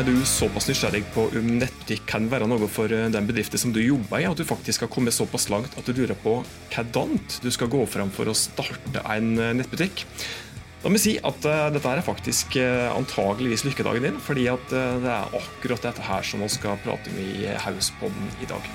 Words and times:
Er 0.00 0.06
du 0.08 0.14
såpass 0.24 0.64
nysgjerrig 0.64 1.02
på 1.12 1.26
om 1.36 1.48
nettbutikk 1.60 2.06
kan 2.08 2.24
være 2.32 2.46
noe 2.48 2.64
for 2.72 2.88
eh, 2.88 3.10
den 3.12 3.26
bedriften 3.28 3.60
som 3.60 3.72
du 3.74 3.82
jobber 3.82 4.22
i, 4.22 4.24
at 4.24 4.38
du 4.38 4.46
faktisk 4.48 4.86
har 4.86 4.88
kommet 4.88 5.12
såpass 5.12 5.50
langt 5.52 5.74
at 5.76 5.84
du 5.84 5.92
lurer 5.92 6.16
på 6.16 6.38
hvordan 6.72 7.18
du 7.44 7.50
skal 7.52 7.68
gå 7.68 7.82
fram 7.84 8.08
for 8.14 8.30
å 8.30 8.36
starte 8.38 9.02
en 9.12 9.34
eh, 9.36 9.52
nettbutikk? 9.58 10.06
Da 10.80 10.88
må 10.88 10.96
jeg 10.96 11.04
si 11.04 11.14
at 11.20 11.44
uh, 11.44 11.66
dette 11.74 11.92
er 11.92 12.00
faktisk 12.00 12.56
antageligvis 12.96 13.66
lykkedagen 13.66 14.06
din, 14.06 14.22
fordi 14.24 14.46
at 14.48 14.72
det 14.72 15.12
er 15.12 15.36
akkurat 15.36 15.84
dette 15.90 16.06
her 16.08 16.24
som 16.24 16.40
vi 16.40 16.48
skal 16.48 16.80
prate 16.80 17.12
om 17.12 17.20
i 17.20 17.52
Hauspodden 17.66 18.32
i 18.40 18.48
dag. 18.48 18.72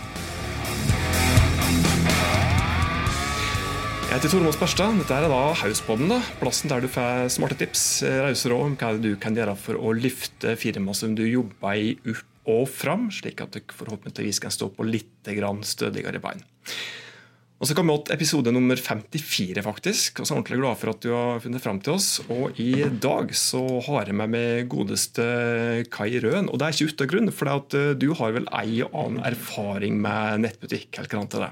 Jeg 4.15 4.21
heter 4.21 4.31
Tormod 4.31 4.55
Sperstad. 4.55 4.93
Dette 4.95 5.11
er 5.11 5.25
da 5.27 5.37
Hauspodden, 5.59 6.07
da. 6.07 6.21
plassen 6.39 6.71
der 6.71 6.85
du 6.85 6.87
får 6.87 7.25
smarte 7.35 7.57
tips, 7.59 7.81
rause 8.23 8.47
råd 8.47 8.61
om 8.63 8.77
hva 8.79 8.93
du 8.95 9.09
kan 9.19 9.35
gjøre 9.35 9.57
for 9.59 9.75
å 9.75 9.91
løfte 9.91 10.53
firmaet 10.55 11.01
som 11.01 11.17
du 11.17 11.25
jobber 11.27 11.75
i, 11.75 11.89
opp 12.07 12.47
og 12.47 12.69
fram, 12.71 13.09
slik 13.11 13.43
at 13.43 13.57
du 13.57 13.73
forhåpentligvis 13.75 14.39
kan 14.39 14.55
stå 14.55 14.69
på 14.71 14.85
litt 14.87 15.27
stødigere 15.67 16.21
bein. 16.23 16.45
Og 17.59 17.67
så 17.67 17.75
kom 17.75 17.91
vi 17.91 17.97
til 18.07 18.15
episode 18.15 18.55
nummer 18.55 18.79
54, 18.79 19.59
faktisk. 19.67 20.23
Og 20.23 20.23
så 20.23 20.31
er 20.31 20.37
jeg 20.37 20.43
ordentlig 20.45 20.61
glad 20.63 20.79
for 20.79 20.93
at 20.93 21.03
du 21.03 21.11
har 21.11 21.43
funnet 21.43 21.65
fram 21.67 21.83
til 21.83 21.97
oss. 21.97 22.09
Og 22.31 22.55
i 22.55 22.87
dag 22.87 23.35
så 23.35 23.65
har 23.89 24.07
jeg 24.07 24.15
med 24.15 24.31
meg 24.31 24.71
godeste 24.71 25.27
Kai 25.91 26.13
Røen. 26.23 26.47
Og 26.47 26.63
det 26.63 26.69
er 26.69 26.79
ikke 26.79 26.95
uten 26.95 27.11
grunn, 27.17 27.35
for 27.35 27.51
eh, 27.51 27.91
du 27.99 28.13
har 28.15 28.39
vel 28.39 28.47
ei 28.63 28.79
annen 28.87 29.19
erfaring 29.27 29.99
med 29.99 30.47
nettbutikk? 30.47 31.03
hva 31.03 31.27
til 31.27 31.49
det? 31.49 31.51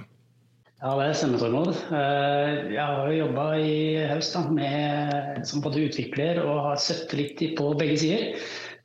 Ja, 0.83 0.97
det 0.99 1.13
stemmer, 1.15 1.39
Tormod. 1.39 1.69
Eh, 1.95 2.73
jeg 2.73 2.83
har 2.83 3.11
jobba 3.15 3.43
i 3.55 3.75
høst 4.09 4.33
da, 4.35 4.41
med, 4.51 5.45
som 5.47 5.63
både 5.63 5.85
utvikler 5.85 6.41
og 6.43 6.59
har 6.65 6.81
sett 6.83 7.13
litt 7.15 7.39
på 7.55 7.69
begge 7.79 7.95
sider. 8.01 8.25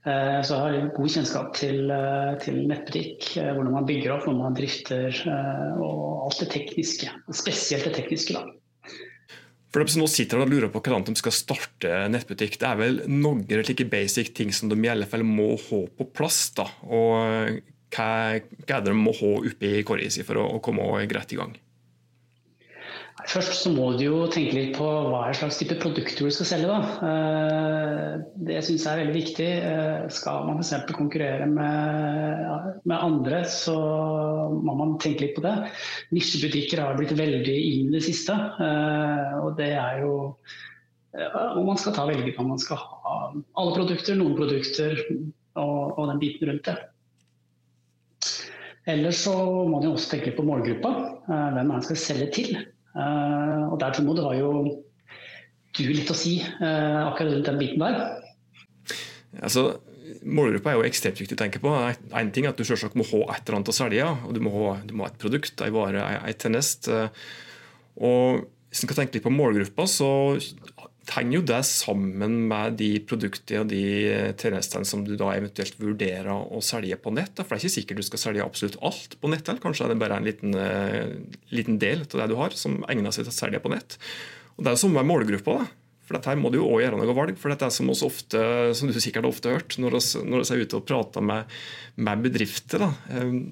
Eh, 0.06 0.36
så 0.46 0.54
jeg 0.54 0.60
har 0.62 0.92
god 0.94 1.10
kjennskap 1.16 1.50
til, 1.58 1.90
eh, 1.90 2.36
til, 2.44 2.60
nettbutikk, 2.70 3.26
hvordan 3.40 3.74
man 3.74 3.90
bygger 3.90 4.14
opp, 4.14 4.28
hvordan 4.28 4.44
man 4.44 4.60
drifter 4.60 5.10
og 5.82 6.06
alt 6.28 6.44
det 6.44 6.50
tekniske. 6.54 7.10
Spesielt 7.34 7.90
det 7.90 7.96
tekniske. 7.98 8.38
da. 8.38 8.94
For 9.74 9.82
de 9.82 9.90
som 9.90 10.06
nå 10.06 10.10
sitter 10.14 10.38
og 10.38 10.54
lurer 10.54 10.70
på 10.70 10.78
hvordan 10.78 11.10
de 11.10 11.18
skal 11.18 11.34
starte 11.34 12.06
nettbutikk, 12.14 12.60
det 12.62 12.70
er 12.70 12.78
vel 12.78 13.02
noen 13.10 13.42
slike 13.42 13.90
basic 13.90 14.36
ting 14.38 14.54
som 14.54 14.70
de 14.70 14.78
i 14.78 14.94
alle 14.94 15.10
fall 15.10 15.26
må 15.26 15.56
ha 15.66 15.86
på 15.98 16.12
plass? 16.14 16.44
da, 16.54 16.70
og 16.86 17.58
Hva, 17.88 18.38
hva 18.38 18.76
er 18.76 18.84
det 18.84 18.92
de 18.92 19.00
må 19.00 19.18
ha 19.18 19.38
oppi 19.40 19.80
korga 19.82 20.12
si 20.12 20.22
for 20.22 20.38
å, 20.38 20.52
å 20.60 20.62
komme 20.62 21.08
greit 21.10 21.34
i 21.34 21.42
gang? 21.42 21.58
Først 23.28 23.58
så 23.60 23.70
må 23.74 23.90
du 23.98 24.06
jo 24.06 24.18
tenke 24.32 24.54
litt 24.56 24.70
på 24.78 24.86
hva 25.10 25.26
slags 25.36 25.58
type 25.60 25.76
produkter 25.82 26.24
du 26.24 26.32
skal 26.32 26.48
selge. 26.48 26.68
Da. 26.70 27.08
Eh, 27.08 28.12
det 28.48 28.62
syns 28.64 28.86
jeg 28.86 28.92
er 28.94 29.00
veldig 29.02 29.16
viktig. 29.16 29.48
Eh, 29.68 30.06
skal 30.16 30.46
man 30.48 30.62
f.eks. 30.62 30.94
konkurrere 30.96 31.48
med, 31.50 32.46
med, 32.88 32.96
andre, 32.96 33.42
så 33.52 33.76
må 34.54 34.76
man 34.78 34.96
tenke 35.02 35.26
litt 35.26 35.36
på 35.36 35.44
det. 35.44 35.52
Nisjebutikker 36.16 36.80
har 36.80 36.96
blitt 36.96 37.12
veldig 37.18 37.58
inn 37.58 37.90
i 37.90 37.98
det 37.98 38.02
siste. 38.06 38.32
Eh, 38.32 39.36
og 39.42 39.60
det 39.60 39.74
er 39.76 40.00
jo 40.06 40.14
om 41.18 41.66
man 41.66 41.78
skal 41.80 41.96
ta 41.96 42.04
velge 42.08 42.34
om 42.38 42.50
man 42.52 42.60
skal 42.62 42.80
ha 42.80 43.18
alle 43.58 43.74
produkter, 43.74 44.16
noen 44.16 44.36
produkter 44.38 44.96
og, 45.58 45.98
og 45.98 46.02
den 46.12 46.20
biten 46.22 46.48
rundt 46.48 46.68
det. 46.68 46.78
Ellers 48.88 49.20
så 49.26 49.36
må 49.36 49.68
man 49.74 49.84
jo 49.84 49.94
også 49.98 50.14
tenke 50.14 50.32
på 50.36 50.48
målgruppa. 50.48 50.96
Hvem 51.28 51.62
er 51.64 51.72
man 51.74 51.84
skal 51.84 52.00
selge 52.00 52.32
til? 52.38 52.60
Eh, 52.98 53.64
og 53.68 53.76
der 53.80 53.94
Tormod 53.94 54.20
har 54.24 54.38
jo 54.38 54.52
du 55.78 55.84
litt 55.92 56.10
å 56.10 56.16
si 56.16 56.38
eh, 56.42 56.98
akkurat 57.04 57.36
rundt 57.36 57.46
den 57.46 57.60
biten 57.60 57.84
der. 57.84 58.00
Altså, 59.44 59.68
Målgruppa 60.24 60.72
er 60.72 60.78
jo 60.78 60.86
ekstremt 60.88 61.20
viktig 61.20 61.36
å 61.36 61.42
tenke 61.42 61.60
på. 61.62 61.70
En 62.16 62.30
ting 62.34 62.46
er 62.46 62.54
at 62.54 62.58
Du 62.58 62.66
selvsagt 62.66 62.96
må 62.98 63.06
ha 63.06 63.20
et 63.36 63.42
eller 63.44 63.58
annet 63.58 63.70
å 63.70 63.76
selge. 63.76 64.06
og 64.26 64.32
Du 64.34 64.40
må 64.42 64.52
ha, 64.54 64.78
du 64.82 64.94
må 64.96 65.04
ha 65.04 65.12
et 65.12 65.20
produkt, 65.20 65.60
en 65.62 65.74
vare, 65.74 66.06
en 66.18 66.38
tjeneste. 66.38 67.10
Og 68.00 68.46
Hvis 68.68 68.82
en 68.82 68.90
kan 68.90 68.98
tenke 68.98 69.16
litt 69.16 69.24
på 69.24 69.32
målgruppa, 69.32 69.86
så 69.88 70.08
henger 71.14 71.38
jo 71.38 71.44
det 71.48 71.60
sammen 71.66 72.34
med 72.50 72.76
de 72.80 72.90
produktene 73.08 73.62
og 73.64 73.70
de 73.70 73.82
tjenestene 74.40 74.88
som 74.88 75.04
du 75.06 75.14
da 75.18 75.30
eventuelt 75.36 75.78
vurderer 75.80 76.30
å 76.32 76.60
selge 76.64 76.98
på 77.00 77.12
nett. 77.16 77.38
For 77.38 77.54
det 77.54 77.58
er 77.58 77.64
ikke 77.64 77.76
sikkert 77.76 78.00
du 78.00 78.06
skal 78.06 78.22
selge 78.22 78.46
absolutt 78.46 78.78
alt 78.84 79.18
på 79.20 79.30
nett. 79.32 79.50
Kanskje 79.62 79.86
er 79.86 79.92
det 79.94 79.98
bare 80.02 80.18
en 80.20 80.28
liten, 80.28 80.56
uh, 80.56 81.14
liten, 81.54 81.78
del 81.80 82.04
av 82.06 82.16
det 82.22 82.30
du 82.32 82.38
har 82.40 82.56
som 82.58 82.80
egner 82.90 83.14
seg 83.14 83.26
til 83.26 83.34
å 83.34 83.38
selge 83.38 83.62
på 83.64 83.72
nett. 83.72 83.98
Og 84.56 84.64
Det 84.64 84.72
er 84.72 84.76
jo 84.76 84.82
samme 84.84 85.00
med 85.00 85.10
målgruppa. 85.12 85.60
da. 85.62 85.68
For 86.08 86.16
dette 86.16 86.32
her 86.32 86.40
må 86.40 86.50
du 86.50 86.58
jo 86.58 86.66
også 86.66 86.82
gjøre 86.86 86.98
noe 87.00 87.16
valg. 87.16 87.38
For 87.40 87.52
dette 87.52 87.68
er 87.68 87.74
som, 87.74 87.88
oss 87.92 88.04
ofte, 88.06 88.42
som 88.74 88.88
du 88.88 88.96
sikkert 88.96 89.26
har 89.26 89.32
ofte 89.32 89.52
hørt 89.52 89.78
når 89.80 89.98
vi 90.00 90.42
er 90.56 90.62
ute 90.64 90.78
og 90.80 90.86
prater 90.88 91.24
med, 91.24 91.58
med 91.96 92.28
bedrifter. 92.28 92.84
da. 92.84 92.92
Um, 93.12 93.50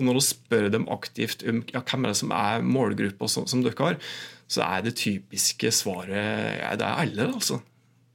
og 0.00 0.06
når 0.08 0.16
vi 0.16 0.24
spør 0.24 0.68
dem 0.72 0.86
aktivt 0.88 1.42
om 1.44 1.60
ja, 1.74 1.82
hvem 1.84 2.06
er 2.06 2.14
det 2.14 2.20
som 2.22 2.30
er 2.32 2.62
målgruppa 2.64 3.28
som, 3.28 3.44
som 3.50 3.60
dere 3.60 3.76
har, 3.84 3.98
så 4.50 4.64
er 4.66 4.82
det 4.86 4.96
typiske 4.98 5.70
svaret 5.74 6.58
ja, 6.58 6.74
det 6.78 6.86
er 6.86 7.02
alle. 7.04 7.28
altså. 7.30 7.60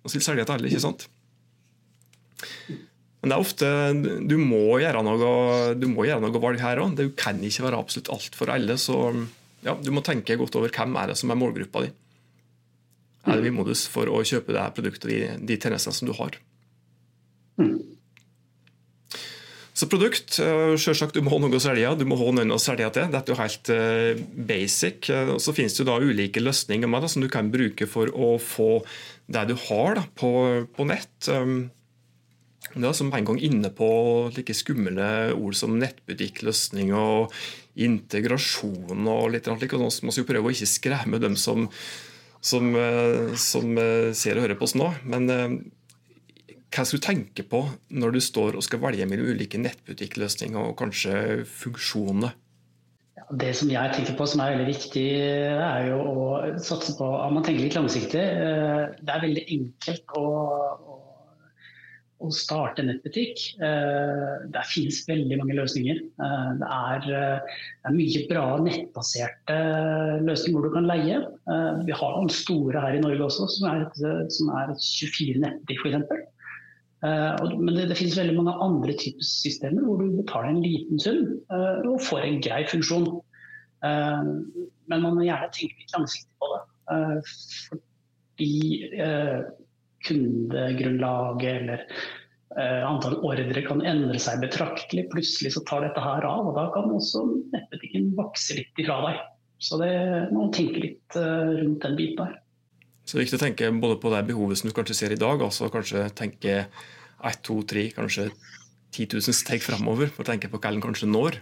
Og 0.04 0.12
så 0.12 0.22
selger 0.22 0.48
til 0.48 0.58
alle, 0.58 0.70
ikke 0.70 0.84
sant? 0.84 1.08
Men 3.22 3.32
det 3.32 3.38
er 3.38 3.42
ofte, 3.42 3.70
du 4.30 4.36
må 4.38 4.78
gjøre 4.84 5.02
noe, 5.06 5.30
du 5.80 5.88
må 5.90 6.06
gjøre 6.06 6.22
noe 6.22 6.42
valg 6.44 6.60
her 6.62 6.84
òg. 6.84 6.98
Det 7.00 7.08
kan 7.18 7.40
ikke 7.42 7.66
være 7.66 7.80
absolutt 7.80 8.12
alt 8.14 8.36
for 8.38 8.52
alle. 8.54 8.76
Så 8.78 9.00
ja, 9.66 9.74
du 9.80 9.90
må 9.96 10.04
tenke 10.06 10.38
godt 10.38 10.60
over 10.60 10.74
hvem 10.76 11.00
er 11.02 11.10
det 11.10 11.18
som 11.18 11.34
er 11.34 11.40
målgruppa 11.40 11.88
di. 11.88 11.94
Er 13.26 13.40
det 13.40 13.48
vi 13.48 13.56
modus 13.56 13.88
for 13.90 14.12
å 14.12 14.22
kjøpe 14.22 14.54
det 14.54 14.68
produktet 14.78 15.10
de, 15.10 15.22
de 15.42 15.58
tjenestene 15.58 15.98
som 15.98 16.12
du 16.12 16.14
har? 16.20 16.38
Mm. 17.58 17.80
Så 19.76 19.90
produkt, 19.92 20.38
eh, 20.40 20.78
selvsagt 20.80 21.18
du 21.18 21.24
må 21.26 21.34
ha 21.34 21.42
noe 21.44 21.58
å 21.58 21.60
selge, 21.60 21.90
du 22.00 22.06
må 22.08 22.16
ha 22.16 22.30
noen 22.32 22.54
å 22.56 22.62
selge 22.64 22.88
til. 22.96 23.10
Dette 23.12 23.28
er 23.28 23.36
jo 23.36 23.42
helt 23.42 23.72
uh, 23.76 24.22
basic. 24.48 25.10
Og 25.34 25.42
Så 25.44 25.52
finnes 25.58 25.76
det 25.76 25.88
da 25.90 25.98
ulike 26.00 26.44
løsninger 26.44 26.88
med 26.88 27.04
det, 27.04 27.10
som 27.12 27.26
du 27.26 27.28
kan 27.32 27.52
bruke 27.52 27.88
for 27.92 28.08
å 28.16 28.38
få 28.40 28.70
det 29.28 29.44
du 29.52 29.56
har 29.68 30.00
da, 30.00 30.06
på, 30.16 30.32
på, 30.72 30.88
nett. 30.88 31.28
Um, 31.28 31.68
det 32.72 32.88
er 32.88 32.96
som 32.96 33.12
en 33.12 33.28
gang 33.28 33.44
inne 33.44 33.72
på 33.76 33.90
like 34.38 34.56
skumle 34.56 35.12
ord 35.36 35.60
som 35.60 35.76
nettbutikkløsning 35.80 36.96
og 36.96 37.36
integrasjon 37.76 39.12
og 39.12 39.30
litt 39.36 39.52
slikt. 39.52 39.76
Nå 39.76 39.92
må 39.92 40.16
vi 40.16 40.28
prøve 40.28 40.52
å 40.52 40.56
ikke 40.56 40.72
skremme 40.72 41.20
dem 41.20 41.36
som, 41.40 41.68
som, 42.40 42.72
som 43.40 43.80
ser 44.16 44.40
og 44.40 44.48
hører 44.48 44.60
på 44.60 44.70
oss 44.70 44.80
nå. 44.80 44.94
Men 45.04 45.28
hva 46.76 46.84
skal 46.84 47.00
du 47.00 47.06
tenke 47.06 47.46
på 47.48 47.62
når 47.96 48.18
du 48.18 48.22
står 48.24 48.58
og 48.60 48.66
skal 48.66 48.82
velge 48.84 49.08
mellom 49.08 49.32
ulike 49.32 49.60
nettbutikkløsninger 49.62 50.60
og 50.60 50.76
kanskje 50.82 51.46
funksjoner? 51.48 52.36
Det 53.34 53.54
som 53.58 53.72
jeg 53.72 53.94
tenker 53.96 54.18
på 54.20 54.28
som 54.30 54.42
er 54.44 54.54
veldig 54.54 54.68
viktig, 54.70 55.06
er 55.56 55.88
jo 55.88 56.02
å 56.04 56.26
satse 56.62 56.94
på 56.98 57.08
at 57.18 57.32
man 57.34 57.46
tenker 57.46 57.66
litt 57.66 57.78
langsiktig. 57.78 58.22
Eh, 58.22 58.84
det 59.00 59.14
er 59.14 59.24
veldig 59.24 59.46
enkelt 59.56 60.14
å, 60.20 60.26
å, 60.94 60.98
å 62.22 62.30
starte 62.36 62.86
nettbutikk. 62.86 63.42
Eh, 63.56 64.46
det 64.54 64.66
finnes 64.70 65.02
veldig 65.10 65.40
mange 65.42 65.58
løsninger. 65.58 66.04
Eh, 66.28 66.52
det 66.60 66.70
er, 66.76 67.08
det 67.08 67.90
er, 67.90 67.98
mye 67.98 68.28
bra 68.30 68.46
nettbaserte 68.68 69.58
løsninger 70.28 70.60
hvor 70.60 70.70
du 70.70 70.76
kan 70.76 70.92
leie. 70.92 71.24
Vi 71.88 71.98
har 71.98 72.16
noen 72.20 72.30
store 72.36 72.84
her 72.84 73.00
i 73.00 73.02
Norge 73.02 73.32
også, 73.32 73.50
som 73.58 73.72
er, 73.72 73.88
som 74.38 74.54
er 74.60 74.76
24 74.76 75.42
nettbutikk 75.48 75.88
f.eks. 75.88 76.32
Eh, 77.06 77.56
men 77.60 77.76
det, 77.76 77.90
det, 77.92 77.98
finnes 78.00 78.18
veldig 78.18 78.36
mange 78.40 78.56
andre 78.64 78.96
typer 78.98 79.28
systemer 79.28 79.86
hvor 79.86 80.02
du 80.02 80.16
betaler 80.16 80.54
en 80.54 80.64
liten 80.64 81.02
sum 81.02 81.26
uh, 81.52 81.84
og 81.86 82.02
får 82.06 82.24
en 82.26 82.42
grei 82.46 82.62
funksjon. 82.72 83.08
Uh, 83.86 84.24
men 84.90 85.04
man 85.04 85.18
må 85.18 85.26
gjerne 85.26 85.52
tenke 85.54 85.82
litt 85.82 85.96
langsiktig 85.98 86.32
på 86.42 86.52
det. 86.54 86.62
Fordi 88.36 88.52
kundegrunnlaget 90.06 91.56
eller 91.56 91.86
antall 92.86 93.16
ordre 93.26 93.64
kan 93.66 93.82
endre 93.82 94.20
seg 94.22 94.44
betraktelig. 94.44 95.08
Plutselig 95.10 95.56
så 95.56 95.64
tar 95.66 95.82
dette 95.82 96.04
her 96.04 96.28
av, 96.30 96.52
og 96.52 96.60
da 96.60 96.68
kan 96.76 96.94
også 96.94 97.24
nettbutikken 97.56 98.12
vokse 98.20 98.60
litt 98.60 98.84
ifra 98.84 99.00
deg. 99.08 99.24
Så 99.66 99.80
det, 99.82 99.90
man 100.30 100.54
tenker 100.54 100.78
tenke 100.78 100.84
litt 100.86 101.18
rundt 101.18 101.88
den 101.88 101.98
biten 101.98 102.22
der. 102.22 102.38
Så 103.02 103.18
det 103.18 103.24
er 103.24 103.26
viktig 103.26 103.40
å 103.40 103.44
tenke 103.48 103.72
både 103.82 103.98
på 104.02 104.14
det 104.14 104.22
behovet 104.30 104.62
som 104.62 104.70
du 104.70 104.78
kanskje 104.78 105.00
ser 105.02 105.18
i 105.18 105.20
dag, 105.20 105.42
altså 105.42 105.72
kanskje 105.74 106.06
tenke 106.18 106.62
ett, 107.32 107.42
to, 107.46 107.62
tre, 107.68 107.88
kanskje 107.96 108.30
10 108.96 109.20
000 109.20 109.36
steg 109.36 109.64
framover 109.64 110.12
for 110.12 110.24
å 110.24 110.30
tenke 110.30 110.52
på 110.52 110.62
hva 110.62 110.72
en 110.72 110.84
kanskje 110.84 111.10
når. 111.10 111.40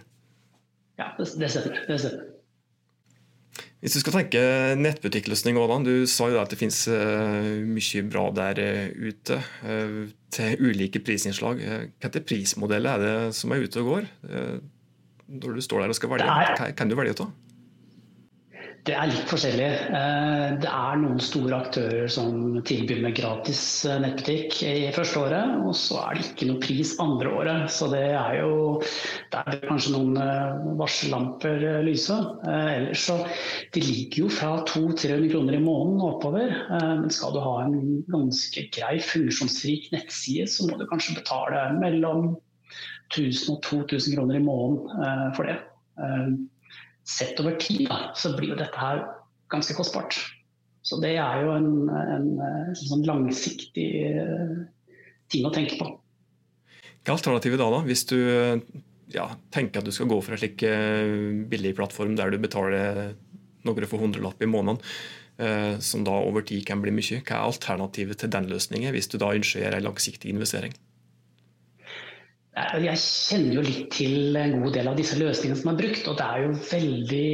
Ja, 0.98 1.12
det, 1.18 1.28
det 1.40 1.50
stemmer. 1.50 1.84
Det 1.88 1.98
stemmer. 2.02 2.30
Hvis 3.84 3.98
du 3.98 4.00
skal 4.00 4.14
tenke 4.16 4.40
nettbutikkløsning 4.80 5.58
òg, 5.60 5.74
du 5.84 6.06
sa 6.08 6.30
jo 6.32 6.38
at 6.40 6.48
det 6.50 6.56
finnes 6.56 6.78
uh, 6.88 7.60
mye 7.68 8.04
bra 8.08 8.30
der 8.32 8.60
uh, 8.64 9.10
ute 9.10 9.36
uh, 9.36 9.98
til 10.32 10.70
ulike 10.70 11.02
prisinnslag. 11.04 11.60
Er 11.60 12.14
prismodeller 12.24 12.96
er 12.96 13.04
det 13.04 13.34
som 13.36 13.52
er 13.52 13.66
ute 13.66 13.84
og 13.84 13.92
går? 13.92 14.08
når 15.24 15.56
du 15.56 15.62
står 15.64 15.80
der 15.80 15.92
og 15.92 15.96
skal 15.96 16.10
velge, 16.12 16.24
hva 16.28 16.66
kan 16.76 16.90
du 16.90 16.96
velge 16.98 17.14
av? 17.24 17.30
Det 18.84 18.92
er 18.92 19.08
litt 19.08 19.30
forskjellig. 19.30 19.68
Eh, 19.96 20.50
det 20.60 20.68
er 20.68 20.98
noen 21.00 21.20
store 21.22 21.56
aktører 21.56 22.10
som 22.12 22.58
tilbyr 22.68 22.98
med 23.00 23.14
gratis 23.16 23.62
eh, 23.88 23.96
nettbutikk 24.02 24.58
i 24.68 24.90
første 24.92 25.22
året, 25.22 25.54
og 25.64 25.72
så 25.80 26.02
er 26.02 26.18
det 26.18 26.26
ikke 26.26 26.48
noe 26.50 26.60
pris 26.60 26.92
andre 27.00 27.32
året. 27.32 27.72
Så 27.72 27.88
det 27.94 28.02
er 28.10 28.42
jo 28.42 28.82
Der 29.32 29.48
bør 29.48 29.64
kanskje 29.70 29.94
noen 29.94 30.20
eh, 30.20 30.68
varsellamper 30.82 31.64
lyse. 31.88 32.18
Ellers 32.44 33.08
så 33.08 33.22
Det 33.72 33.86
ligger 33.86 34.26
jo 34.26 34.30
fra 34.36 34.52
200-300 34.68 35.32
kroner 35.32 35.56
i 35.56 35.64
måneden 35.64 36.04
og 36.04 36.18
oppover. 36.18 36.52
Men 36.68 37.08
skal 37.12 37.32
du 37.32 37.40
ha 37.40 37.56
en 37.64 37.78
ganske 38.12 38.68
grei, 38.74 38.98
funksjonsrik 39.00 39.88
nettside, 39.96 40.44
så 40.50 40.68
må 40.68 40.76
du 40.76 40.84
kanskje 40.90 41.16
betale 41.22 41.70
mellom 41.80 42.34
1000 43.14 43.54
og 43.56 43.62
2000 43.64 44.18
kroner 44.18 44.36
i 44.36 44.44
måneden 44.44 45.32
for 45.38 45.48
det 45.48 45.62
sett 47.04 47.40
over 47.42 47.58
tid, 47.60 47.86
da, 47.90 48.14
så 48.16 48.32
blir 48.36 48.54
jo 48.54 48.60
dette 48.60 48.80
her 48.80 49.04
ganske 49.52 49.76
kostbart. 49.76 50.16
Så 50.84 50.98
det 51.00 51.14
er 51.16 51.44
jo 51.44 51.52
en, 51.54 51.68
en, 51.88 52.30
en 52.40 52.76
sånn 52.76 53.04
langsiktig 53.08 53.88
eh, 54.10 54.56
ting 55.32 55.46
å 55.48 55.52
tenke 55.54 55.78
på. 55.80 55.92
Hva 57.04 57.12
er 57.12 57.16
alternativet 57.18 57.60
da, 57.60 57.68
da? 57.72 57.80
Hvis 57.84 58.04
du 58.08 58.18
ja, 59.12 59.28
tenker 59.54 59.80
at 59.80 59.88
du 59.88 59.92
skal 59.94 60.08
gå 60.10 60.18
for 60.24 60.36
en 60.36 60.40
slik 60.40 60.64
eh, 60.68 61.44
billig 61.48 61.74
plattform 61.78 62.16
der 62.18 62.32
du 62.32 62.40
betaler 62.40 63.14
noen 63.64 63.88
få 63.88 64.00
hundrelapp 64.00 64.42
i 64.44 64.48
måneden, 64.50 64.80
eh, 65.40 65.76
som 65.84 66.04
da 66.04 66.16
over 66.24 66.44
tid 66.44 66.66
kan 66.68 66.82
bli 66.84 66.92
mye. 66.94 67.20
Hva 67.24 67.38
er 67.38 67.48
alternativet 67.48 68.20
til 68.20 68.32
den 68.32 68.48
løsningen, 68.50 68.92
hvis 68.92 69.08
du 69.12 69.18
da 69.20 69.32
ønsker 69.36 69.60
å 69.60 69.64
gjøre 69.64 69.80
en 69.80 69.88
langsiktig 69.88 70.32
investering? 70.32 70.76
Jeg 72.54 72.98
kjenner 73.02 73.56
jo 73.56 73.62
litt 73.66 73.88
til 73.90 74.36
en 74.38 74.60
god 74.62 74.76
del 74.76 74.86
av 74.86 74.98
disse 74.98 75.16
løsningene 75.18 75.58
som 75.58 75.72
er 75.72 75.78
brukt. 75.80 76.06
Og 76.06 76.18
det 76.20 76.26
er 76.26 76.42
jo 76.44 76.50
veldig 76.70 77.30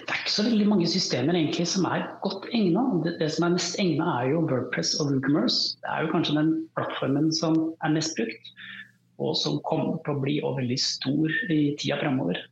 er 0.02 0.16
ikke 0.16 0.34
så 0.34 0.44
veldig 0.48 0.66
mange 0.66 0.88
systemer 0.90 1.38
egentlig 1.38 1.68
som 1.70 1.86
er 1.86 2.08
godt 2.24 2.48
egna. 2.50 2.82
Det, 3.04 3.12
det, 3.20 3.28
som 3.30 3.46
er 3.46 3.54
mest 3.54 3.78
egna 3.78 4.08
er 4.16 4.32
jo 4.32 4.40
Wordpress 4.50 4.96
og 4.98 5.12
WooCommerce. 5.12 5.76
Det 5.84 5.92
er 5.94 6.02
jo 6.02 6.10
kanskje 6.16 6.38
den 6.40 6.50
plattformen 6.74 7.28
som 7.36 7.60
er 7.86 7.94
mest 7.94 8.18
brukt, 8.18 8.50
og 9.22 9.36
som 9.38 9.60
kommer 9.68 10.00
til 10.02 10.16
å 10.16 10.24
bli 10.24 10.40
veldig 10.42 10.80
stor 10.82 11.36
i 11.54 11.60
tida 11.78 12.00
framover. 12.02 12.42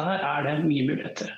Der 0.00 0.24
er 0.30 0.48
det 0.48 0.56
mye 0.64 0.88
muligheter. 0.88 1.36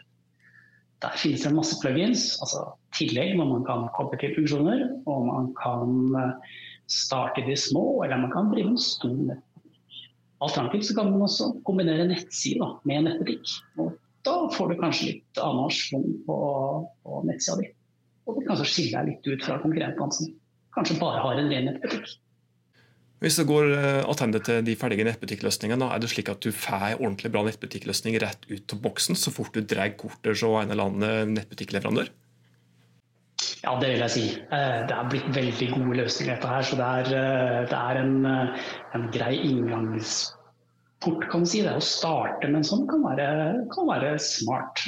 Der 1.02 1.18
finnes 1.18 1.42
det 1.46 1.54
masse 1.54 1.78
plugins, 1.82 2.30
altså 2.42 2.64
tillegg 2.94 3.34
hvor 3.38 3.50
man 3.50 3.66
kan 3.66 3.90
koble 3.98 4.18
til 4.22 4.34
funksjoner. 4.38 4.86
Og 5.10 5.26
man 5.26 5.50
kan 5.58 6.22
eh, 6.22 6.56
starte 6.90 7.42
i 7.42 7.50
de 7.50 7.58
små, 7.58 8.04
eller 8.06 8.22
man 8.22 8.34
kan 8.34 8.54
drive 8.54 8.76
en 8.76 8.82
stor 8.82 9.36
Alternativt 10.44 10.86
så 10.86 10.94
kan 10.94 11.10
man 11.10 11.24
også 11.26 11.50
kombinere 11.66 12.06
nettsida 12.06 12.62
da, 12.62 12.68
med 12.86 13.08
nettbutikk. 13.08 13.56
Og 13.82 13.96
da 14.26 14.36
får 14.54 14.70
du 14.70 14.78
kanskje 14.78 15.10
litt 15.10 15.42
annen 15.42 15.72
schwung 15.74 16.06
på, 16.28 16.38
på 17.02 17.24
nettsida 17.26 17.58
di. 17.62 17.72
Og 18.28 18.38
du 18.38 18.46
kanskje 18.46 18.68
skille 18.70 18.94
deg 18.94 19.12
litt 19.12 19.28
ut 19.28 19.44
fra 19.46 19.58
konkurrentene 19.62 20.14
som 20.14 20.32
kanskje 20.76 20.98
bare 21.00 21.24
har 21.24 21.40
en 21.40 21.50
ren 21.50 21.70
nettbutikk. 21.72 22.18
Hvis 23.18 23.34
det 23.40 23.48
går 23.48 23.64
tilbake 23.66 24.02
attende 24.12 24.40
til 24.46 24.60
de 24.62 24.74
ferdige 24.78 25.06
nettbutikkløsningene, 25.08 25.88
er 25.90 25.98
det 25.98 26.10
slik 26.12 26.30
at 26.30 26.44
du 26.44 26.52
får 26.54 27.00
ordentlig 27.00 27.32
bra 27.34 27.42
nettbutikkløsning 27.48 28.14
rett 28.22 28.46
ut 28.46 28.74
av 28.76 28.82
boksen 28.84 29.18
så 29.18 29.32
fort 29.34 29.56
du 29.56 29.64
drar 29.66 29.90
kortet 29.98 30.36
hos 30.36 30.44
en 30.46 30.70
eller 30.70 30.86
annen 30.86 31.34
nettbutikkleverandør? 31.34 32.12
Ja, 33.62 33.74
det 33.80 33.92
vil 33.92 34.02
jeg 34.02 34.14
si. 34.14 34.24
Eh, 34.54 34.80
det 34.88 34.94
er 34.94 35.08
blitt 35.10 35.30
veldig 35.34 35.68
gode 35.74 35.96
løsninger, 36.00 36.36
dette 36.36 36.50
her. 36.50 36.66
Så 36.66 36.78
det 36.78 36.88
er, 36.88 37.10
eh, 37.18 37.62
det 37.70 37.78
er 37.78 38.00
en, 38.02 38.26
eh, 38.26 38.66
en, 38.94 39.06
grei 39.14 39.32
inngangsport, 39.46 41.26
kan 41.30 41.42
man 41.42 41.50
si. 41.50 41.62
Det 41.62 41.74
å 41.74 41.82
starte 41.82 42.48
med 42.48 42.60
en 42.60 42.68
sånn 42.70 42.86
kan 42.90 43.02
være, 43.06 43.66
kan 43.74 43.90
være 43.90 44.14
smart. 44.22 44.84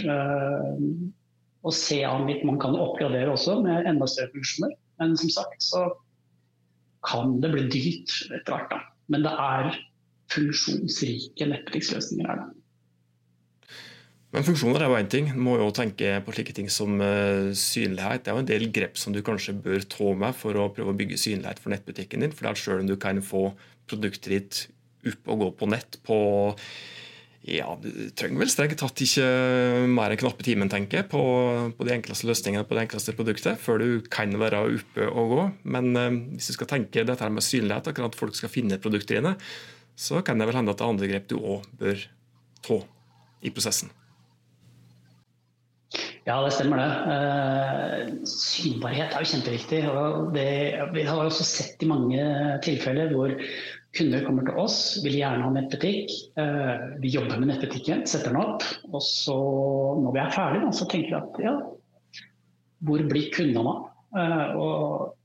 Å 1.60 1.72
se 1.76 2.02
an 2.04 2.26
litt. 2.26 2.44
Man 2.44 2.58
kan 2.58 2.78
oppgradere 2.78 3.34
også 3.34 3.60
med 3.62 3.86
enda 3.86 4.06
større 4.06 4.32
funksjoner. 4.32 4.76
Men 4.98 5.16
som 5.16 5.30
sagt 5.30 5.62
så 5.62 5.90
kan 7.04 7.40
det 7.40 7.52
bli 7.52 7.68
dyrt 7.68 8.32
etter 8.32 8.54
hvert. 8.54 8.70
da. 8.70 8.80
Men 9.08 9.22
det 9.22 9.32
er 9.32 9.76
funksjonsrike 10.30 11.46
Netflix-løsninger 11.52 12.26
her. 12.28 12.36
da. 12.36 12.59
Men 14.30 14.46
funksjoner 14.46 14.84
er 14.84 14.92
jo 14.92 14.98
én 14.98 15.10
ting. 15.10 15.32
Du 15.34 15.40
må 15.42 15.56
jo 15.58 15.72
tenke 15.74 16.12
på 16.22 16.34
slike 16.34 16.54
ting 16.54 16.68
som 16.70 17.00
uh, 17.02 17.50
synlighet. 17.56 18.22
Det 18.22 18.30
er 18.30 18.36
jo 18.36 18.44
en 18.44 18.50
del 18.52 18.68
grep 18.70 19.00
som 19.00 19.14
du 19.14 19.24
kanskje 19.26 19.56
bør 19.58 19.82
ta 19.90 20.12
med 20.22 20.36
for 20.38 20.54
å 20.54 20.68
prøve 20.74 20.94
å 20.94 20.98
bygge 20.98 21.18
synlighet 21.18 21.58
for 21.62 21.74
nettbutikken 21.74 22.22
din. 22.22 22.34
For 22.34 22.46
det 22.46 22.52
er 22.52 22.62
selv 22.62 22.84
om 22.84 22.90
du 22.90 22.94
kan 23.00 23.18
få 23.26 23.48
produktet 23.90 24.30
ditt 24.30 24.60
opp 25.10 25.32
og 25.32 25.42
gå 25.42 25.50
på 25.58 25.68
nett 25.72 25.98
på 26.06 26.16
ja, 27.48 27.72
Du 27.80 27.88
trenger 28.14 28.42
vel 28.42 28.50
strengt 28.52 28.76
tatt 28.82 29.00
ikke 29.00 29.24
mer 29.88 30.12
enn 30.12 30.20
knappe 30.20 30.44
timen 30.44 30.68
tenker 30.70 31.06
på, 31.08 31.20
på 31.72 31.86
de 31.88 31.94
enkleste 31.94 32.28
løsningene 32.28 32.66
på 32.68 32.76
det 32.76 32.84
enkleste 32.84 33.14
produktet 33.16 33.58
før 33.62 33.80
du 33.80 34.08
kan 34.12 34.34
være 34.38 34.60
oppe 34.68 35.08
og 35.08 35.32
gå. 35.32 35.46
Men 35.74 35.90
eh, 35.96 36.18
hvis 36.36 36.52
du 36.52 36.58
skal 36.58 36.70
tenke 36.76 37.06
dette 37.08 37.30
med 37.32 37.46
synlighet, 37.46 37.90
akkurat 37.90 38.12
at 38.12 38.20
folk 38.20 38.36
skal 38.36 38.52
finne 38.52 38.78
produktene 38.82 39.22
dine, 39.24 39.34
så 39.96 40.20
kan 40.24 40.38
det 40.38 40.50
vel 40.50 40.60
hende 40.60 40.76
at 40.76 40.80
det 40.80 40.86
er 40.86 40.94
andre 40.94 41.10
grep 41.10 41.32
du 41.32 41.38
òg 41.40 41.64
bør 41.80 42.04
ta 42.68 42.82
i 43.40 43.52
prosessen. 43.56 43.90
Ja, 46.28 46.36
det 46.44 46.52
stemmer 46.52 46.80
det. 46.80 46.88
Eh, 47.14 48.08
synbarhet 48.28 49.14
er 49.14 49.24
jo 49.24 49.30
kjempeviktig. 49.30 49.80
og 49.88 50.34
det, 50.34 50.48
Vi 50.92 51.04
har 51.06 51.20
også 51.24 51.46
sett 51.46 51.82
i 51.82 51.88
mange 51.88 52.24
tilfeller 52.64 53.14
hvor 53.14 53.32
kunder 53.96 54.24
kommer 54.26 54.44
til 54.46 54.58
oss, 54.60 55.00
vil 55.04 55.16
gjerne 55.16 55.46
ha 55.46 55.52
nettbutikk. 55.54 56.12
Eh, 56.36 56.84
vi 57.00 57.14
jobber 57.14 57.40
med 57.40 57.54
nettbutikken, 57.54 58.04
setter 58.06 58.34
den 58.34 58.42
opp. 58.42 58.66
Og 58.92 59.00
så 59.02 59.38
når 60.02 60.12
vi 60.12 60.20
er 60.20 60.36
ferdige, 60.36 60.74
så 60.76 60.88
tenker 60.92 61.08
vi 61.08 61.20
at 61.22 61.40
ja, 61.46 61.56
hvor 62.84 63.08
blir 63.08 63.32
kundene 63.32 63.72
av? 63.72 63.88
Eh, 64.20 64.60
og 64.60 65.16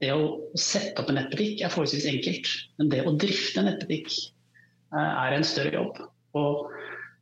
det 0.00 0.14
å 0.14 0.26
sette 0.56 1.02
opp 1.02 1.12
en 1.12 1.20
nettbutikk 1.20 1.60
er 1.60 1.74
forholdsvis 1.74 2.08
enkelt. 2.08 2.54
Men 2.80 2.94
det 2.94 3.04
å 3.04 3.16
drifte 3.18 3.60
en 3.60 3.68
nettbutikk 3.74 4.14
er 4.96 5.34
en 5.36 5.44
større 5.44 5.74
jobb. 5.74 5.98
Og 6.38 6.70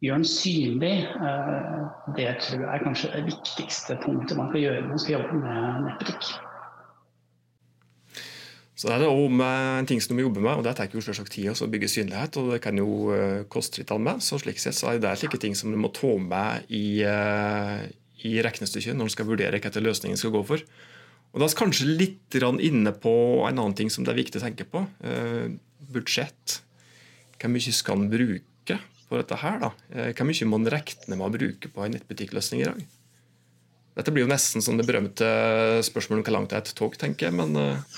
gjøre 0.05 0.19
den 0.21 0.29
synlig, 0.29 0.97
eh, 1.09 1.85
det 2.17 2.29
tror 2.43 2.65
jeg 2.65 2.73
er 2.73 2.85
kanskje 2.85 3.13
det 3.15 3.23
viktigste 3.31 3.97
punktet 4.03 4.37
man 4.39 4.51
kan 4.53 4.61
gjøre 4.61 4.83
når 4.83 4.93
man 4.93 5.03
skal 5.03 5.17
jobbe 5.17 5.39
med 5.41 5.87
nettbutikk. 5.87 6.29
Så 8.77 8.91
det 8.91 8.97
er 8.99 9.09
òg 9.09 9.39
en 9.41 9.87
ting 9.89 10.03
som 10.05 10.13
du 10.13 10.19
må 10.19 10.27
jobbe 10.27 10.43
med, 10.45 10.59
og 10.59 10.67
det 10.67 10.75
tar 10.77 10.93
jo 10.93 11.01
selvsagt 11.01 11.33
tid 11.33 11.49
å 11.49 11.69
bygge 11.73 11.89
synlighet. 11.89 12.37
og 12.37 12.51
Det 12.53 12.61
kan 12.61 12.77
jo 12.77 13.09
eh, 13.15 13.47
koste 13.49 13.81
litt 13.81 13.95
med. 13.97 14.21
så 14.21 14.37
slik 14.37 14.61
sett 14.61 14.77
så 14.77 14.93
er 14.93 15.01
det 15.01 15.15
slike 15.17 15.41
ting 15.41 15.57
som 15.57 15.73
du 15.73 15.79
må 15.81 15.89
ta 15.97 16.13
med 16.21 16.69
i, 16.69 17.01
eh, 17.01 17.89
i 18.29 18.37
regnestykket 18.45 18.93
når 18.99 19.09
du 19.09 19.15
skal 19.17 19.31
vurdere 19.31 19.63
hva 19.63 19.81
løsningen 19.81 20.21
skal 20.21 20.35
gå 20.35 20.45
for. 20.45 20.61
Og 21.33 21.41
Da 21.41 21.49
er 21.49 21.49
vi 21.49 21.63
kanskje 21.63 21.97
litt 21.97 22.37
inne 22.37 22.93
på 22.93 23.49
en 23.49 23.59
annen 23.59 23.75
ting 23.75 23.89
som 23.89 24.05
det 24.05 24.13
er 24.13 24.21
viktig 24.21 24.41
å 24.41 24.45
tenke 24.45 24.65
på. 24.65 24.85
Budsjett. 25.93 26.61
Hvor 27.37 27.53
mye 27.53 27.73
skal 27.73 27.97
en 27.97 28.11
bruke 28.13 28.56
på 29.09 29.19
dette 29.21 29.39
her, 29.41 29.59
da. 29.63 29.73
Eh, 29.95 30.13
hvor 30.13 30.29
mye 30.29 30.49
må 30.49 30.61
man 30.61 30.71
regne 30.77 31.17
med 31.17 31.27
å 31.27 31.33
bruke 31.35 31.73
på 31.73 31.85
en 31.85 31.97
nettbutikkløsning 31.97 32.63
i 32.63 32.69
dag? 32.69 32.85
Dette 33.97 34.13
blir 34.13 34.27
jo 34.27 34.31
nesten 34.31 34.65
som 34.65 34.77
det 34.77 34.85
berømte 34.89 35.27
spørsmålet 35.87 36.21
om 36.21 36.27
hvor 36.27 36.37
langt 36.37 36.53
det 36.53 36.59
er 36.59 36.67
et 36.67 36.77
tog, 36.77 36.97
tenker 37.01 37.31
jeg. 37.31 37.37
Men 37.39 37.57
eh, 37.57 37.97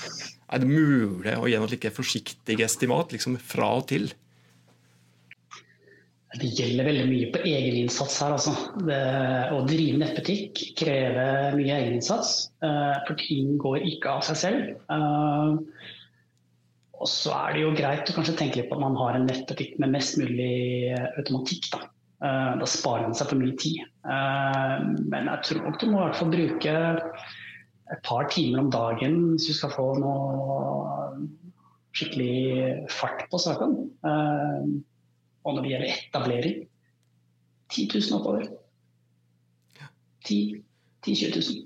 er 0.49 0.63
det 0.63 0.71
mulig 0.71 1.35
å 1.35 1.49
gi 1.49 1.59
noe 1.59 1.71
like 1.71 1.91
forsiktig 1.95 2.59
estimat, 2.63 3.11
liksom 3.15 3.35
fra 3.41 3.73
og 3.81 3.89
til? 3.91 4.11
Det 6.37 6.45
gjelder 6.53 6.85
veldig 6.85 7.05
mye 7.09 7.27
på 7.33 7.41
egeninnsats 7.41 8.19
her. 8.21 8.35
Altså. 8.37 8.53
Det, 8.85 8.99
å 9.55 9.63
drive 9.65 9.97
nettbutikk 9.97 10.61
krever 10.77 11.57
mye 11.57 11.73
egeninnsats. 11.73 12.51
Uh, 12.61 12.93
for 13.07 13.17
ting 13.17 13.55
går 13.61 13.81
ikke 13.95 14.13
av 14.13 14.27
seg 14.27 14.37
selv. 14.37 14.67
Og 16.99 17.07
så 17.07 17.31
er 17.31 17.55
det 17.55 17.63
jo 17.63 17.75
greit 17.77 18.09
å 18.11 18.15
kanskje 18.15 18.35
tenke 18.39 18.59
litt 18.59 18.69
på 18.71 18.75
at 18.75 18.83
man 18.83 18.97
har 18.99 19.15
en 19.15 19.27
nettbutikk 19.29 19.77
med 19.79 19.93
mest 19.93 20.17
mulig 20.19 20.91
eh, 20.91 21.05
automatikk. 21.19 21.69
Da, 21.71 21.85
uh, 22.25 22.53
da 22.59 22.67
sparer 22.67 23.07
man 23.07 23.15
seg 23.15 23.31
for 23.31 23.39
mye 23.39 23.55
tid. 23.59 23.79
Uh, 24.03 24.83
men 25.07 25.29
jeg 25.31 25.45
tror 25.47 25.61
nok 25.63 25.79
du 25.79 25.87
må 25.87 26.01
i 26.01 26.03
hvert 26.03 26.19
fall 26.19 26.33
bruke 26.33 26.75
et 27.89 28.01
par 28.05 28.27
timer 28.29 28.65
om 28.65 28.73
dagen 28.73 29.15
hvis 29.31 29.47
du 29.47 29.55
skal 29.57 29.71
få 29.73 29.87
noe 30.01 31.23
skikkelig 31.95 32.89
fart 32.93 33.23
på 33.31 33.39
saken. 33.41 33.71
Og 34.05 35.55
når 35.55 35.63
det 35.65 35.71
gjelder 35.71 35.95
etablering 35.95 36.59
10 37.73 37.87
000 37.95 38.19
oppover. 38.19 38.45
10 40.25 40.61
000-20 41.07 41.33
000. 41.33 41.65